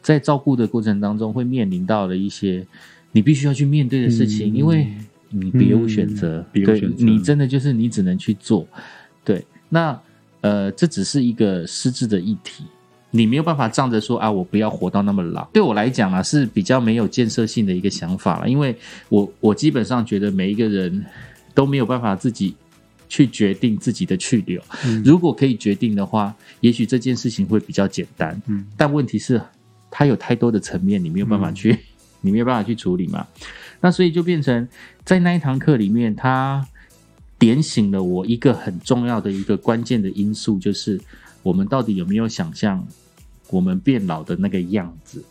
[0.00, 2.66] 在照顾的过程当中会面临到的一些
[3.12, 4.88] 你必须要去面对的事情，嗯因为
[5.28, 8.66] 你别无选择，对你真的就是你只能去做。
[9.22, 10.00] 对，那
[10.40, 12.64] 呃，这只是一个失智的议题。
[13.10, 15.44] 你没有办法仗着说啊，我不要活到那么老。
[15.52, 18.76] 对我来讲啊，是比较没有建设性的一个想法了，因为
[19.08, 21.04] 我我基本上觉得每一个人
[21.54, 22.54] 都没有办法自己
[23.08, 24.62] 去决定自己的去留。
[24.84, 28.40] 嗯如果可以决定的话，也许这件事情会比较简单。
[28.46, 29.40] 嗯但问题是，
[29.90, 31.78] 它有太多的层面，你没有办法去，
[32.20, 33.26] 你没有办法去处理嘛。
[33.80, 34.68] 那所以就变成
[35.04, 36.66] 在那一堂课里面，他
[37.38, 41.00] 点醒了我一个很重要的一个关键的因素，就是
[41.48, 42.86] 我们到底有没有想象
[43.48, 45.24] 我们变老的那个样子。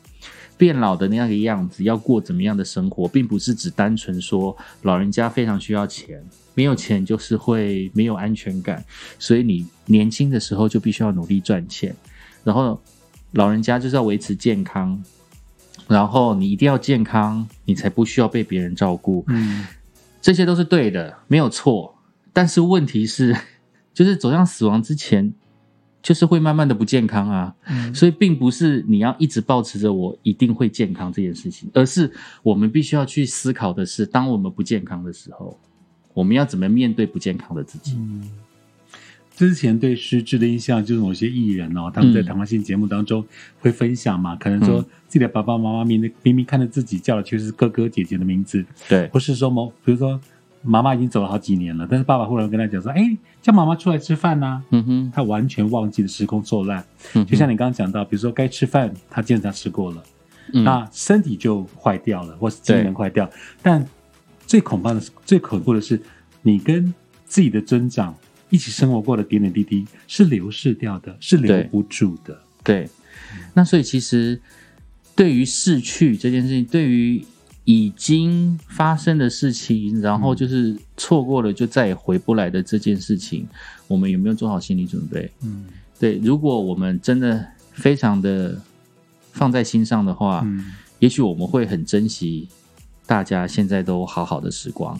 [0.57, 6.19] 变老的那个样子，要过怎么样的生活，并不是只单纯说老人家非常需要钱，
[6.55, 8.83] 没有钱就是会没有安全感，
[9.19, 11.95] 所以你年轻的时候就必须要努力赚钱，
[12.43, 12.81] 然后
[13.33, 14.99] 老人家就是要维持健康，
[15.87, 19.67] 然后你一定要健康，你才不需要被别人照顾，嗯。
[20.19, 21.95] 这些都是对的，没有错。
[22.33, 23.37] 但是问题是，
[23.93, 25.35] 就是走向死亡之前，
[26.07, 27.53] 就是会慢慢的不健康啊。
[27.67, 32.09] 嗯所以并不是你要一直保持着我一定会健康这件事情，而是
[32.43, 35.59] 我们必须要去思考的是，当我们不健康的时候，
[36.13, 37.97] 我们要怎么面对不健康的自己？
[37.97, 38.29] 嗯。
[39.35, 43.23] 之前对失智的印象，就是某些艺人哦，他们在嗯谈话性节目当中
[43.59, 50.19] 会分享嘛，可能说嗯自己的爸爸妈妈明明明看着自己叫的却是哥哥姐姐的名字，对，或是说某，比如说
[50.67, 60.03] 妈妈已经走了好几年了，但是爸爸忽然跟他讲说：“哎，叫妈妈出来吃饭呐、嗯哼，他完全忘记了时空错乱，嗯就像你刚刚讲到，比如说该吃饭，他坚持他吃过了，
[60.53, 60.63] 嗯。
[60.63, 63.29] 那身体就坏掉了，或是机能坏掉。
[63.61, 63.85] 但
[64.45, 66.01] 最恐怖的是，最恐怖的是，
[66.41, 66.93] 你跟
[67.25, 68.15] 自己的尊长
[68.49, 72.37] 一起生活过的点点滴滴是流逝掉的，是留不住的。
[72.63, 72.89] 对，
[73.53, 74.39] 那所以其实
[75.15, 77.23] 对于逝去这件事情，对于
[77.69, 83.45] 已经发生的事情，然后就是错过了就再也回不来的这件事情，
[83.89, 85.29] 我们有没有做好心理准备？
[85.43, 85.65] 嗯
[85.99, 88.57] 对，如果我们真的非常的
[89.33, 92.47] 放在心上的话，嗯也许我们会很珍惜
[93.05, 94.97] 大家现在都好好的时光。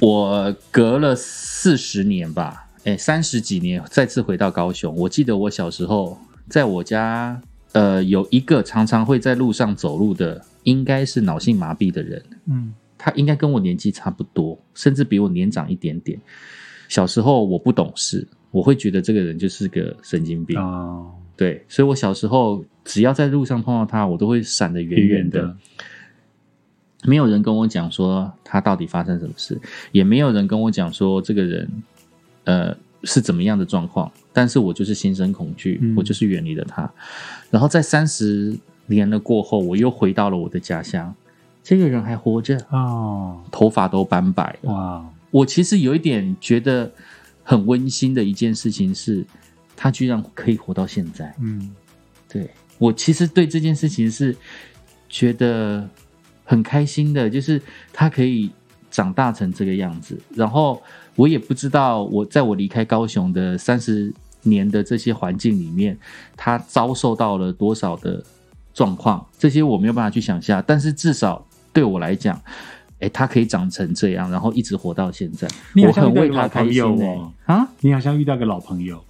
[0.00, 4.94] 我隔了四十年吧，哎，三十几年再次回到高雄。
[4.94, 7.40] 我记得我小时候在我家，
[7.72, 16.18] 呃，有一个常常会在路上走路的，应该是脑性麻痹的人，嗯他应该跟我年纪差不多，甚至比我年长一点点。
[16.88, 20.58] 小时候我不懂事，我会觉得这个人就是个神经病。
[20.58, 25.42] 哦，对，所以我小时候只要在路上碰到他，我都会闪得远远的。
[25.42, 25.56] 的，
[27.04, 29.60] 没有人跟我讲说他到底发生什么事，
[29.92, 31.68] 也没有人跟我讲说这个人
[32.44, 36.90] 呃是怎么样的状况，但是我就是心生恐惧，嗯我就是远离了他。
[37.50, 41.14] 然后在三十年了过后，我又回到了我的家乡，
[41.62, 44.72] 这个人还活着，哦，头发都斑白了。
[44.72, 46.90] 哇，我其实有一点觉得
[47.42, 49.24] 很温馨的一件事情是，
[49.76, 51.34] 他居然可以活到现在。
[51.40, 51.70] 嗯
[52.28, 54.36] 对我其实对这件事情是
[55.08, 55.88] 觉得
[56.44, 57.60] 很开心的，就是
[57.92, 58.50] 他可以
[58.90, 60.18] 长大成这个样子。
[60.34, 60.82] 然后
[61.14, 65.98] 我也不知道，我在我离开高雄的三十年的这些环境里面，
[66.36, 68.22] 他遭受到了多少的
[68.76, 70.62] 状况，这些我没有办法去想象。
[70.66, 72.38] 但是至少对我来讲，
[73.00, 77.32] 哎，他可以长成这样，然后一直活到现在，你我很为他开心老朋友、哦。
[77.46, 79.02] 啊，你好像遇到个老朋友，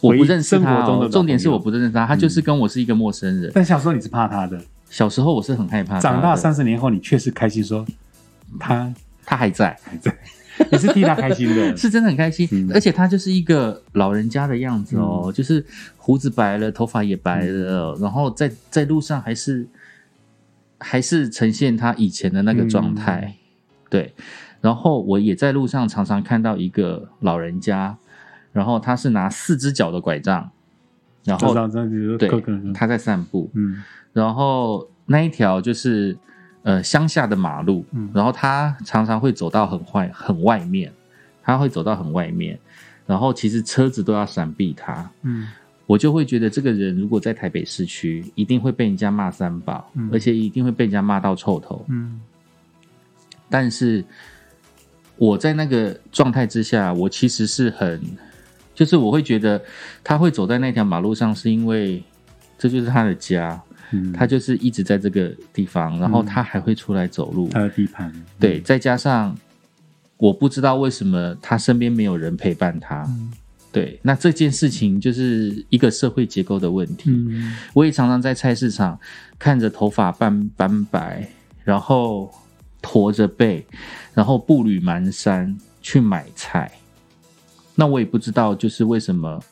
[0.00, 3.50] 我不认识生他、活中的重点是我不认识他，他就是跟我是一个陌生人。
[3.52, 7.84] 但小时候你是怕他的，小时候我是很害怕长大三十年后你确实开心说
[8.60, 8.94] 他
[9.26, 10.16] 他还在，还在，
[10.70, 15.64] 你是替他开心的， 是真的很开心，嗯而且他就是一个老人家的样子哦，就是
[15.96, 19.66] 胡子白了，头发也白了，然后在在路上还是
[20.78, 23.34] 还是呈现他以前的那个状态，
[23.88, 24.14] 对。
[24.60, 27.96] 然后我也在路上常常看到一个老人家，
[28.52, 30.52] 然后他是拿四只脚的拐杖，
[31.24, 31.52] 然后
[32.16, 32.30] 对
[32.72, 36.16] 他在散步，嗯然后那一条就是
[36.62, 40.92] 呃乡下的马路，嗯然后他常常会走到很外很外面，
[41.42, 42.58] 他会走到很外面，
[43.06, 45.48] 然后其实车子都要闪避他，嗯
[45.86, 51.84] 我就会觉得这个人如果在台北市区，一定会被人家骂三宝，嗯而且一定会被人家骂到臭头。
[51.88, 52.20] 嗯
[53.50, 54.02] 但是
[55.16, 58.00] 我在那个状态之下，我其实是很，
[58.74, 59.60] 就是我会觉得
[60.02, 62.02] 他会走在那条马路上，是因为
[62.56, 63.60] 这就是他的家，
[63.92, 69.36] 嗯，他就是一直在这个地方，然后他还会出来走路，他的地盘，对，再加上
[70.16, 73.32] 我不知道为什么他身边没有人陪伴他，嗯。
[73.72, 77.08] 对，那这件事情就是一个社会结构的问题。
[77.10, 77.56] 嗯。
[77.72, 79.00] 我也常常在菜市场
[79.38, 81.26] 看着头发斑斑白，
[81.64, 82.30] 然后
[82.82, 83.64] 驼着背，
[84.12, 86.70] 然后步履蹒跚去买菜。
[87.74, 89.42] 那我也不知道，就是为什么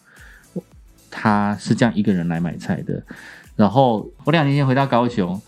[1.11, 3.03] 他是这样一个人来买菜的。
[3.57, 5.41] 然后我两年前回到高雄，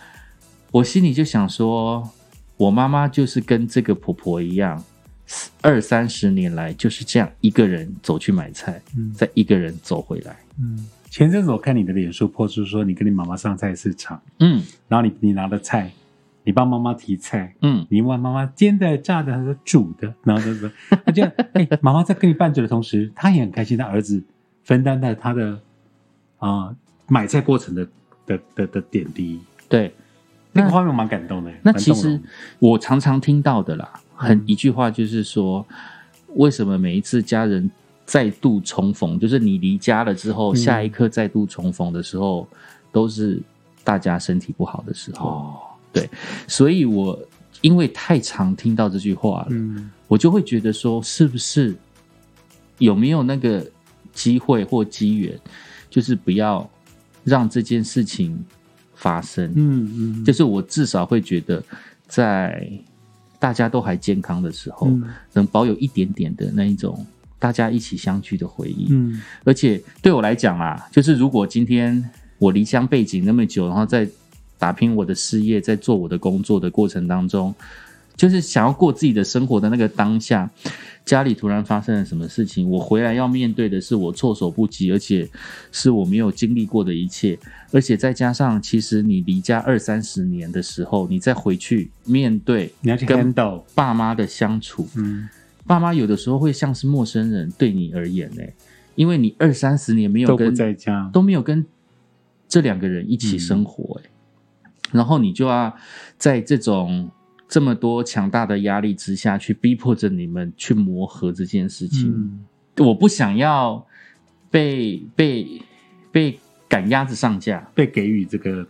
[0.70, 2.08] 我心里就想说，
[2.56, 4.82] 我妈妈就是跟这个婆婆一样，
[5.60, 10.36] 二三十年来就是这样一个人走去买菜，嗯再一个人走回来。
[10.58, 10.86] 嗯。
[11.10, 15.90] 前阵子我看你的脸书破出说你跟你妈妈上菜市场，嗯然后你你拿的菜，
[16.42, 20.70] 你帮妈妈提菜，嗯，你问妈妈煎的、炸的还是煮的，然后就说，
[21.04, 24.22] 他就哎，妈妈在跟你拌嘴的同时，她也很开心，她儿子
[24.64, 25.60] 分担了她的
[26.38, 26.74] 啊、
[27.12, 27.86] 买菜过程的
[28.24, 29.92] 的的的点滴，对。
[30.54, 31.52] 那个画面蛮感动的。
[31.62, 32.18] 那其实
[32.58, 35.66] 我常常听到的啦，很嗯一句话就是说，
[36.36, 37.70] 为什么每一次家人
[38.06, 42.48] 再度重逢，就是你离家了之后，嗯下一刻再度重逢的时候，
[42.90, 43.40] 都是
[43.82, 45.28] 大家身体不好的时候。
[45.28, 45.58] 哦，
[46.46, 47.18] 所以我
[47.62, 51.74] 因为太常听到这句话了，嗯我就会觉得说，是不是
[52.76, 53.66] 有没有那个
[54.12, 55.38] 机会或机缘，
[55.88, 56.68] 就是不要
[57.24, 58.42] 让这件事情
[58.94, 59.52] 发生。
[59.56, 61.62] 嗯嗯，就是我至少会觉得，
[62.06, 62.70] 在
[63.38, 67.04] 大家都还健康的时候，嗯能保有一点点的那一种
[67.38, 68.86] 大家一起相聚的回忆。
[68.90, 72.08] 嗯而且对我来讲啊，就是如果今天
[72.38, 74.08] 我离乡背景那么久，然后在
[74.58, 77.52] 打拼我的事业，在做我的工作的过程当中，
[78.16, 80.50] 就是想要过自己的生活的那个当下，
[81.04, 85.28] 家里突然发生了什么事情，我回来要面对的是我措手不及，而且
[85.70, 87.38] 是我没有经历过的一切，
[87.72, 92.72] 而且再加上，其实你离家二三十年的时候，你再回去面对
[93.06, 93.34] 跟
[93.74, 95.28] 爸妈的相处，嗯。
[95.64, 98.42] 爸妈有的时候会像是陌生人对你而言呢，
[98.96, 101.64] 因为你二三十年没有跟在家，都没有跟
[102.48, 104.10] 这两个人一起生活，哎、
[104.90, 105.72] 然后你就要
[106.18, 107.08] 在这种
[107.52, 112.10] 这么多强大的压力之下去逼迫着你们去磨合这件事情。
[112.10, 112.46] 嗯
[112.78, 113.86] 我不想要
[114.50, 115.60] 被被
[116.10, 118.66] 被赶鸭子上架，被给予这个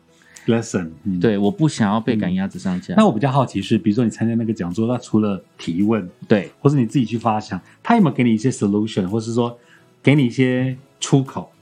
[0.49, 1.21] lesson，嗯，。
[1.21, 2.97] 对，我不想要被赶鸭子上架。
[2.97, 9.57] 那我比较好奇是，比如说你参加那个讲座，那除了提问，对，或是你自己去发想，他有没有给你一些 solution，或是说
[10.03, 11.53] 给你一些出口？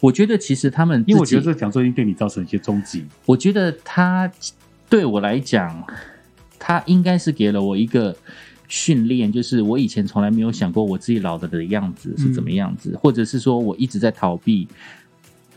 [0.00, 3.06] 我觉得其实他们，因为我觉得这个讲座已经对你造成一些冲击。
[3.24, 4.30] 我觉得他
[4.90, 5.82] 对我来讲，
[6.66, 8.16] 他应该是给了我一个
[8.68, 14.66] 训练，就是我以前从来没有想过我自己老了的样子是怎么样子，或者是说我一直在逃避。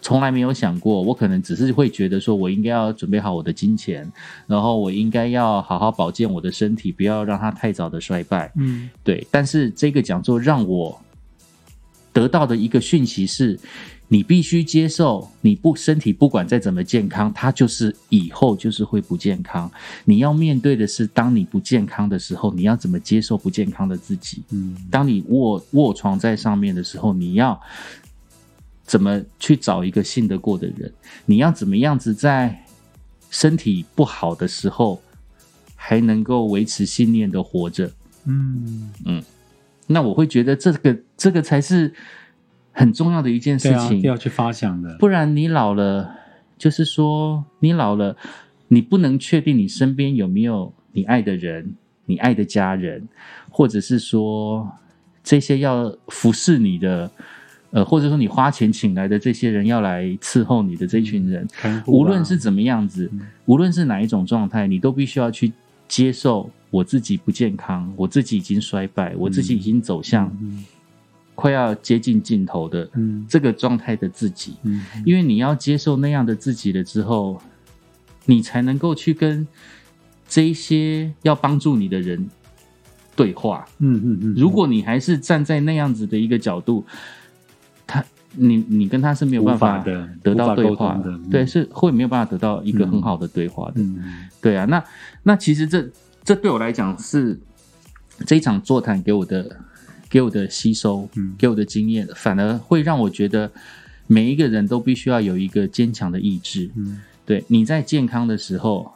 [0.02, 4.10] 从来没有想过，我可能只是会觉得说，我应该要准备好我的金钱，
[4.46, 8.52] 然后我应该要好好保健我的身体，不要让它太早的衰败。
[8.58, 10.98] 嗯对，但是这个讲座让我
[12.14, 13.60] 得到的一个讯息是，
[14.10, 19.70] 你必须接受，你不身体不管再怎么健康，它就是以后就是会不健康。
[20.06, 24.42] 你要面对的是，当你不健康的时候，你要怎么接受不健康的自己？
[24.52, 27.60] 嗯当你卧卧床在上面的时候，你要
[28.84, 30.94] 怎么去找一个信得过的人？
[31.26, 32.64] 你要怎么样子在
[33.30, 35.02] 身体不好的时候，
[35.76, 37.92] 还能够维持信念的活着？
[38.24, 39.24] 嗯嗯，
[39.86, 41.94] 那我会觉得这个这个才是
[42.78, 44.02] 很重要的一件事情。
[44.04, 44.96] 要去发想的。
[45.00, 46.12] 不然你老了，
[46.58, 48.16] 就是说你老了，
[48.68, 51.74] 你不能确定你身边有没有你爱的人、
[52.06, 53.08] 你爱的家人，
[53.50, 54.72] 或者是说
[55.24, 57.10] 这些要服侍你的，
[57.72, 61.48] 呃，或者说你花钱请来的这些人要来伺候你的这群人，
[61.88, 63.10] 无论是怎么样子，
[63.46, 65.52] 无论是哪一种状态，你都必须要去
[65.88, 70.64] 接受我自己不健康，我自己已经衰败，我自己已经走向嗯
[71.38, 74.56] 快要接近尽头的嗯这个状态的自己。
[74.64, 77.40] 嗯因为你要接受那样的自己了之后，
[78.26, 79.48] 你才能够去跟
[80.28, 82.28] 这一些要帮助你的人
[83.16, 83.66] 对话。
[83.78, 86.84] 嗯嗯嗯，如果你还是站在那样子的一个角度，
[87.86, 93.82] 他你你跟他是没有办法法的得到对话的嗯对，是会没有办法得到一个嗯很好的对话的。
[93.82, 94.00] 嗯
[94.42, 94.84] 对啊，那
[95.22, 95.88] 那其实这
[96.24, 97.40] 这对我来讲是
[98.26, 99.60] 这一场座谈给我的
[100.10, 103.52] 给我的吸收，嗯给我的经验，反而会让我觉得
[104.08, 106.70] 每一个人都必须要有一个坚强的意志。
[106.76, 108.94] 嗯对，你在健康的时候，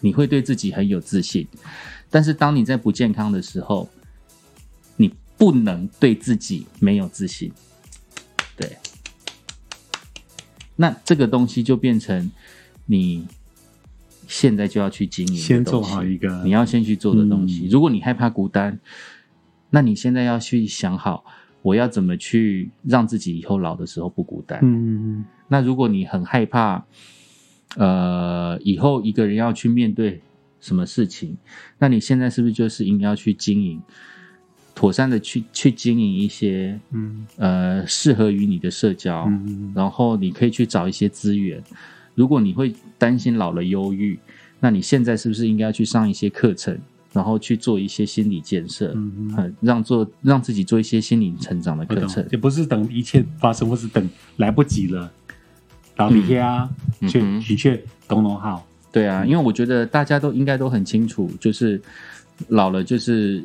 [0.00, 1.46] 你会对自己很有自信，
[2.10, 3.88] 但是当你在不健康的时候，
[4.96, 7.52] 你不能对自己没有自信。
[8.56, 8.76] 对，
[10.74, 12.30] 那这个东西就变成
[12.86, 13.26] 你
[14.26, 17.66] 现在就要去经营的先做好一个你要先去做的东西。
[17.66, 18.78] 嗯如果你害怕孤单，
[19.74, 21.24] 那你现在要去想好，
[21.62, 24.60] 我要怎么去让自己以后老的时候不孤单。
[24.62, 26.84] 嗯那如果你很害怕，
[27.76, 30.20] 呃，以后一个人要去面对
[30.60, 31.36] 什么事情，
[31.78, 33.80] 那你现在是不是就是应该要去经营，
[34.74, 41.62] 妥善的去去经营一些嗯呃适合于你的社交，嗯然后你可以去找一些资源。
[42.14, 44.18] 如果你会担心老了忧郁，
[44.60, 46.78] 那你现在是不是应该要去上一些课程，
[47.12, 52.26] 然后去做一些心理建设，嗯嗯，让做让自己做一些心理成长的课程，。
[52.32, 55.12] 也不是等一切发生，或是等来不及了，
[55.96, 56.68] 老底下
[57.08, 61.80] 却嗯嗯哼的确懂懂好，对啊，因为我觉得大家都应该都很清楚，就是
[62.48, 63.44] 老了就是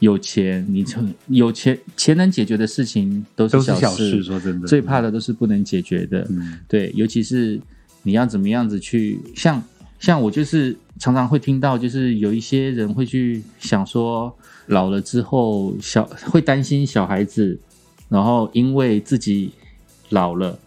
[0.00, 4.22] 有钱，你成有钱钱能解决的事情都是小小事。
[4.22, 6.26] 说真的，最怕的都是不能解决的。
[6.30, 7.58] 嗯对，尤其是
[8.02, 9.62] 你要怎么样子去，像
[9.98, 14.32] 像我就是常常会听到，就是有一些人会去想说，
[14.66, 17.58] 老了之后小会担心小孩子，
[18.08, 19.50] 然后因为自己
[20.10, 20.58] 老了，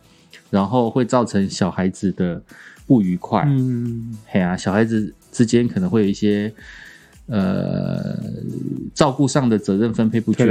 [0.49, 2.41] 然后会造成小孩子的
[2.85, 3.43] 不愉快。
[3.47, 6.53] 嗯嘿啊，小孩子之间可能会有一些
[7.27, 8.19] 呃
[8.93, 10.45] 照顾上的责任分配不均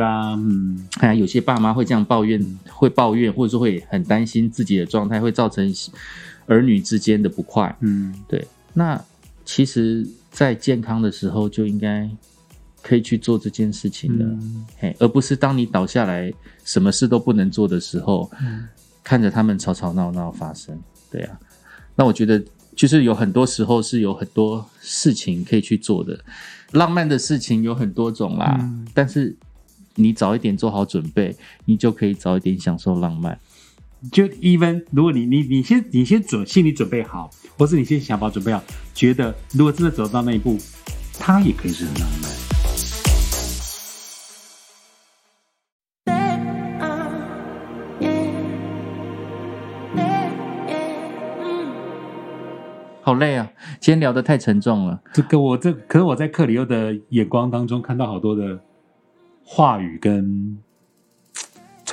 [0.00, 5.70] 啊，嗯哎呀，有些爸妈会这样抱怨，会抱怨，或者说会很担心自己的状态，会造成
[6.46, 7.74] 儿女之间的不快。
[7.80, 9.02] 嗯对，那
[9.44, 12.08] 其实，在健康的时候就应该
[12.80, 16.32] 可以去做这件事情的，嗯嘿，而不是当你倒下来，
[16.64, 18.68] 什么事都不能做的时候，嗯
[19.04, 20.78] 看着他们吵吵闹闹发生。
[21.10, 21.38] 对啊，
[21.96, 22.42] 那我觉得
[22.76, 26.18] 就是有很多时候是有很多事情可以去做的，
[26.70, 29.36] 浪漫的事情有很多种啦，嗯但是
[29.96, 33.38] 你早一点做好准备，你就可以早一点享受浪漫。
[34.10, 38.60] 就 even 如果你你你先你先准心理准备好，或是你先想法准备好，
[38.92, 40.58] 觉得如果真的走到那一步，
[41.18, 42.30] 它也可以是很浪漫。
[53.04, 53.50] 好累啊！
[53.80, 55.00] 今天聊得太沉重了。
[55.12, 58.60] 这个我这可是我在克里欧的眼光当中看到好多的
[59.44, 60.56] 话语跟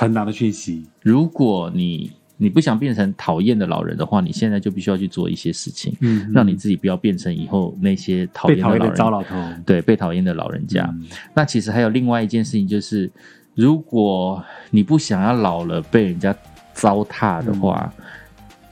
[0.00, 0.86] 传达的讯息。
[1.02, 8.94] 如果你你不想变成讨厌的老人的话，你现在就必须要去做一些事情，嗯让你自己不要变成以后那些讨厌的厌的老人。
[8.96, 9.36] 糟老头。
[9.66, 10.88] 对，被讨厌的老人家。
[10.90, 13.12] 嗯那其实还有另外一件事情，就是
[13.54, 16.34] 如果你不想要老了被人家
[16.72, 18.04] 糟蹋的话，嗯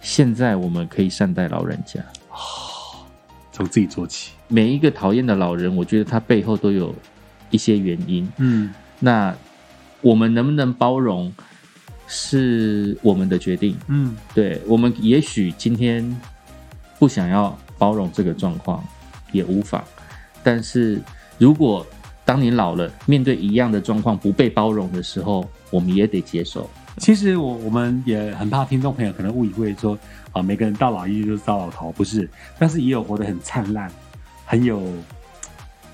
[0.01, 2.01] 现在我们可以善待老人家。
[3.53, 4.33] 从自己做起。
[4.47, 6.95] 每一个讨厌的老人，我觉得他背后都有
[7.51, 8.27] 一些原因。
[8.39, 9.37] 嗯那
[10.01, 11.33] 我们能不能包容，
[12.07, 13.77] 是我们的决定。
[13.89, 16.19] 嗯对我们也许今天
[16.99, 18.83] 不想要包容这个状况，
[19.33, 19.83] 也无妨。
[20.43, 21.01] 但是
[21.37, 21.87] 如果
[22.25, 26.69] 当你老了，面对一样的状况不被包容的时候，我们也得接受。
[26.99, 29.97] 其实我我们也很怕听众朋友可能误以为说
[30.33, 32.29] 啊，每个人到老一就是糟老头，不是，
[32.59, 33.91] 但是也有活得很灿烂、
[34.45, 34.83] 很有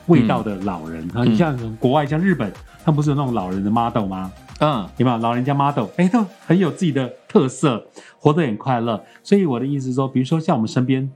[0.06, 1.06] 味道的老人。
[1.14, 2.50] 啊，你像国外像日本，
[2.84, 4.30] 他们不是有那种老人的 model 吗？
[4.60, 5.18] 嗯，有没有？
[5.18, 5.86] 老人家 model？
[5.96, 7.86] 哎，都很有自己的特色，
[8.18, 9.02] 活得很快乐。
[9.22, 11.10] 所以我的意思是说，比如说像我们身边，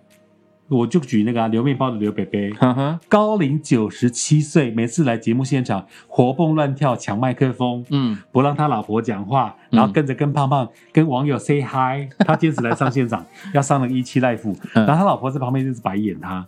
[0.68, 14.86] 我就举那个、啊、刘面包的刘北北，呵呵，高龄九十七岁，每次来节目现场活蹦乱跳，抢麦克风，嗯，不让他老婆讲话，然后跟着跟胖胖跟网友 say hi，他坚持来上现场， 要上那个一期 life，嗯。
[14.86, 16.46] 然后他老婆在旁边就是白眼他，嗯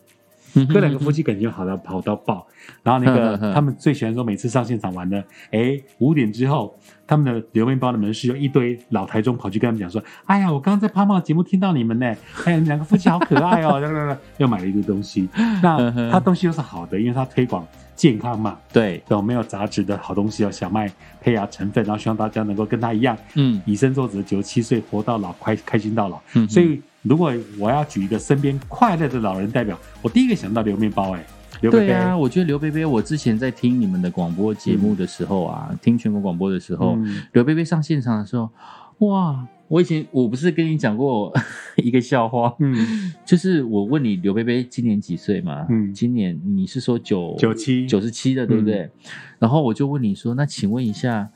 [0.73, 2.47] 哥两个夫妻感情好到好到爆。
[2.83, 12.07] 然后那个 他们最喜欢说，每次上现场玩呢，哎，五点之后，他们的留面包的门市有一堆老台中跑去跟他们讲说，哎呀，我刚刚在胖胖节目听到你们呢，
[12.45, 15.29] 哎呀，你们两个夫妻好可爱哦， 又买了一堆东西。
[15.63, 20.91] 那他东西都是好的，因为他推广健康嘛，对，有没有杂质的好东西哦，小麦
[21.21, 23.61] 胚芽成分，然后希望大家能够跟他一样，嗯。
[23.65, 26.21] 以身作则，九十七岁活到老，开开心到老。
[26.35, 31.25] 嗯所以，如果我要举一个身边快乐的老人代表，我第一个想到刘面包、哎，
[31.63, 38.51] 刘贝贝，对啊，我觉得刘贝贝，我之前在听你们的广播节目的时候啊，听全国广播的时候，嗯刘贝贝上现场的时候，
[38.99, 39.47] 哇！
[39.69, 41.33] 我以前我不是跟你讲过
[41.79, 45.65] 一个笑话，嗯，就是我问你刘贝贝今年几岁嘛？
[45.71, 48.91] 嗯今年你是说九九七九十七的对不对？
[49.39, 51.31] 然后我就问你说，那请问一下，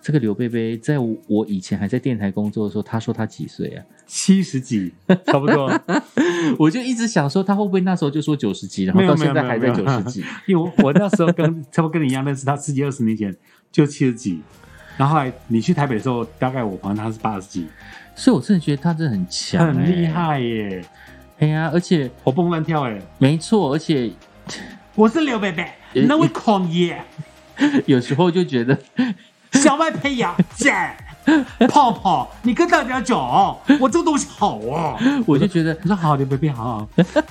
[0.00, 3.84] 这个刘贝贝在我以前还在电台工作的时候，他说他几岁啊？
[4.06, 4.92] 七十几，
[5.26, 5.70] 差不多。
[6.58, 10.24] 我就一直想说，他会不会那时候就说九十几，然后到现在还在九十几？
[10.46, 13.34] 因为我我那时候跟差不多跟你一样认识他，十几二十年前
[13.70, 14.40] 就七十几，
[14.96, 17.66] 然后后来你去台北的时候，大概我朋友他是八十几，
[18.14, 20.06] 所以我真的觉得他真的很强、欸，很厉。
[20.06, 20.84] 害耶，
[21.40, 22.98] 哎呀，而且活蹦乱跳哎。
[23.18, 24.10] 没错，而且
[24.94, 25.70] 我是刘贝贝，
[26.06, 27.04] 那位狂野，
[27.84, 28.78] 有时候就觉得，
[29.52, 30.72] 小麦胚芽姐，
[31.68, 33.18] 泡泡，你跟大家讲，
[33.80, 34.96] 我这个东西好啊。
[35.26, 36.88] 我就觉得你说好，刘贝贝好好，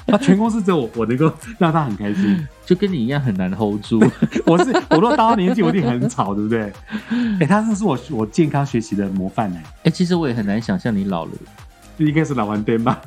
[0.07, 2.47] 他全公司只有我，我能够让他很开心。
[2.65, 3.99] 就跟你一样很难 hold 住。
[4.45, 6.72] 我是我如果到他年纪，我一定很吵，对不对？
[7.39, 11.32] 哎、他这是我我健康学习的模范呢，哎、其实我也很难想象你老了，
[11.97, 12.99] 应该是老顽童吧，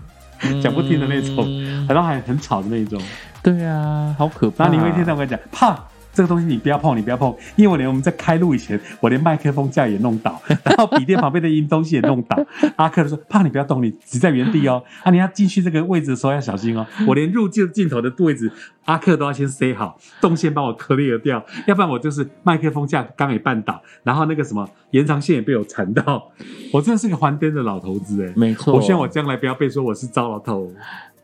[0.62, 3.00] 讲不听的那种，嗯然后还很吵的那种。
[3.42, 4.64] 对啊，好可怕。
[4.64, 5.78] 然后你会听到我跟你讲，胖。
[6.12, 12.36] 这个东西你不要碰，你不要碰，因为我连我们在开录以前，我连麦克风架也弄倒， 然后笔电旁边的音东西也弄倒。
[12.76, 14.82] 阿克就说：“怕，你不要动，你只在原地哦。
[15.02, 16.86] 啊，你要进去这个位置的时候要小心哦。
[17.06, 18.50] 我连入镜镜头的位置，
[18.86, 26.30] 阿克都要先塞好，动线帮我 clear 掉，要不然我就是麦克风架刚也绊倒，然后那个什么延长线也被我缠到。
[26.72, 30.72] 我真的是个还颠的老头子哎，没错，我希望我将来不要被说我是糟老头。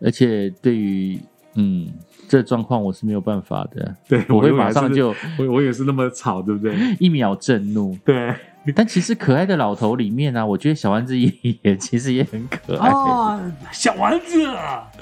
[0.01, 1.19] 而且对于
[1.55, 1.89] 嗯
[2.29, 6.75] 这状况，我是没有办法的，对我会马上就我我也是那么吵，对不对？
[7.01, 7.97] 一秒震怒。
[8.05, 8.35] 对。”
[8.75, 12.91] 但其实可爱的老头里面呢、啊，我觉得小丸子也也其实也很可爱。
[12.91, 14.45] 哦， 小丸子，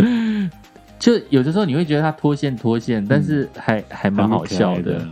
[1.00, 4.98] 就有的时候你会觉得他脱线脱线，但是还还蛮好笑的。
[4.98, 5.08] 的。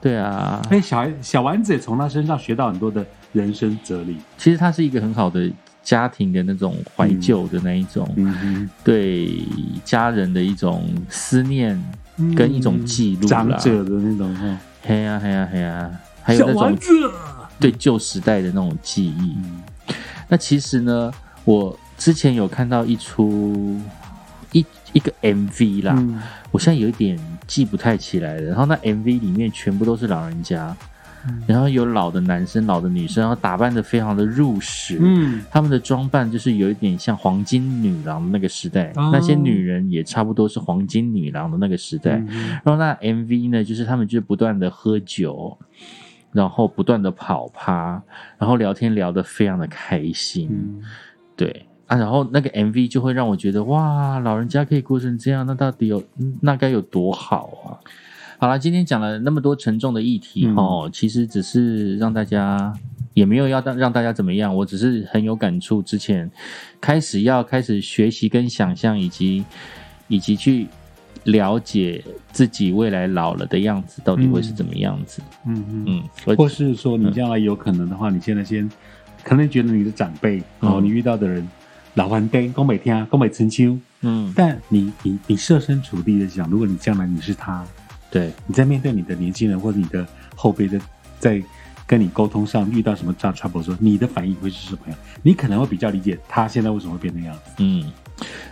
[0.00, 3.04] 对啊，哎，小孩小丸子也从他身上学到很多的
[3.34, 4.16] 人生哲理。
[4.38, 5.50] 其实他是一个很好的
[5.90, 9.42] 家庭的那种怀旧的那一种，嗯对
[9.84, 11.76] 家人的一种思念
[12.36, 13.28] 跟一种记录啦。
[13.28, 14.56] 长者的那种哈。
[14.84, 15.90] 嘿呀嘿呀嘿呀，
[16.22, 16.78] 还有那种
[17.58, 19.34] 对旧时代的那种记忆。
[19.38, 19.62] 嗯。
[20.28, 21.12] 那其实呢，
[21.44, 23.76] 我之前有看到一出
[24.52, 26.22] 一一个 MV 啦，嗯。
[26.52, 27.18] 我现在有一点
[27.48, 28.42] 记不太起来了。
[28.42, 30.76] 然后那 MV 里面全部都是老人家，
[31.26, 31.42] 嗯。
[31.46, 34.98] 然后有老的男生、老的女生，然后打扮的非常的入时。
[35.00, 35.42] 嗯。
[35.50, 39.10] 他们的装扮就是有一点像黄金女郎的那个时代，哦。
[39.12, 42.16] 那些女人也差不多是黄金女郎的那个时代。
[42.28, 45.56] 嗯然后那 MV 呢，就是他们就是不断的喝酒，
[46.32, 48.02] 然后不断的跑趴，
[48.38, 50.82] 然后聊天聊得非常的开心，嗯。
[51.36, 51.66] 对。
[51.86, 57.66] 啊，然后那个 MV 就会让我觉得哇，老人家可以过成这样，那到底有嗯那该有多好啊！
[58.40, 62.72] 好了，今天讲了那么多沉重的议题嗯哦，其实只是让大家。
[63.12, 65.82] 也没有要让让大家怎么样，我只是很有感触。
[65.82, 66.30] 之前
[66.80, 69.44] 开始要开始学习跟想象，以及
[70.06, 70.68] 以及去
[71.24, 75.20] 了解自己未来老了的样子到底会是怎么样子。
[75.44, 78.70] 嗯嗯，或是说你将来有可能的话，你现在先
[79.24, 81.46] 可能觉得你的长辈哦，嗯你遇到的人
[81.94, 87.66] 老顽灯、宫北天、宫北春秋，嗯，但你你你设身处地的想，如果你将来你是他，
[88.10, 90.80] 对，你在面对你的年轻人或者你的后辈的，
[91.18, 91.42] 在
[91.86, 94.96] 跟你沟通上遇到什么大 trouble 的时候，你的反应会是什么样？
[95.22, 97.34] 你可能会比较理解他现在为什么会变那样。
[97.34, 97.40] 子。
[97.58, 97.90] 嗯，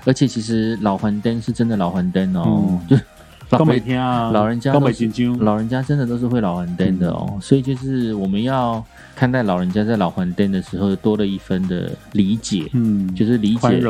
[0.05, 2.87] 而且其实老还灯是真的老还灯哦，嗯。
[2.89, 2.97] 就
[3.51, 8.85] 老宫北天啊，老人家宫都是北金秋，老人家真的都是会老还灯的哦，所以就是我们要
[9.17, 13.81] 看待老人家在老还灯的时候多了一分的理解，嗯，就是理解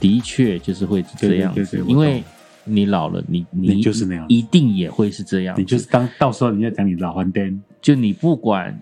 [0.00, 1.60] 的确就是会是这样子。
[1.60, 2.24] 对对对对，我因为
[2.64, 4.26] 你老了，你你你就是那样。
[4.28, 8.78] 一定也会是这样，你就是当到时候人家讲你老还灯，就你不管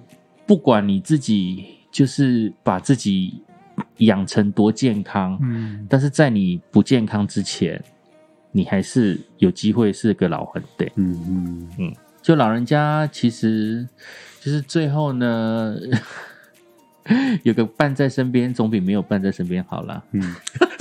[0.47, 3.43] 不管你自己，就是把自己
[3.99, 7.83] 养成多健康，嗯，但是在你不健康之前，
[8.51, 10.91] 你还是有机会是个老还对。
[10.97, 11.69] 嗯。
[11.79, 13.87] 嗯，就老人家其实
[14.41, 15.77] 就是最后呢，
[17.43, 20.03] 有个伴在身边，总比没有伴在身边好啦。
[20.13, 20.35] 嗯，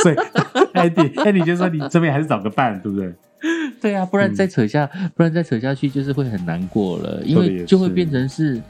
[0.04, 0.16] 所以
[0.74, 3.14] Andy Andy 就说你这边还是找个伴，对不对？
[3.82, 4.36] 对啊，不然嗯。
[4.36, 8.62] 再扯下，不然再扯下去就是会很难过了，因为就会变成是，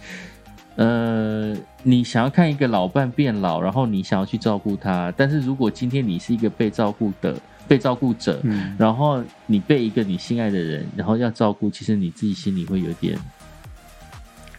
[0.77, 1.53] 呃，
[1.83, 7.35] 你想要看一个老伴变老，然后你想要去照顾他，但是如果今天你是一个被照顾的
[7.67, 13.17] 被照顾者，嗯，然后你被一个你心爱的人，然后要照顾，其实你自己心里会有点，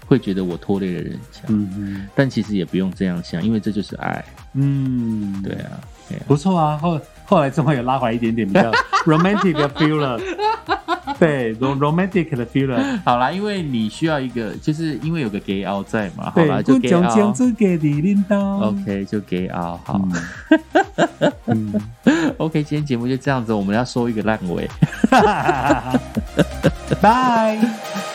[0.07, 5.81] 会觉得我拖累了人家，嗯嗯但其实也不用这样想，因为这就是爱，嗯，对啊
[6.26, 8.70] 不错啊，后后来终于有拉回来一点点比较
[9.07, 10.20] romantic 的 feel 了，
[11.18, 20.00] 对，rom romantic 的 feel 了，好啦，因为你需要一个，就是因为有个 gay 凹在嘛，好对啦，，就我 gay 将将凹这给你领导，OK，就 gay 凹，好、
[21.46, 21.74] 嗯，
[22.38, 24.68] OK，今天节目就这样子，我们要收一个烂尾。
[27.00, 27.59] 拜。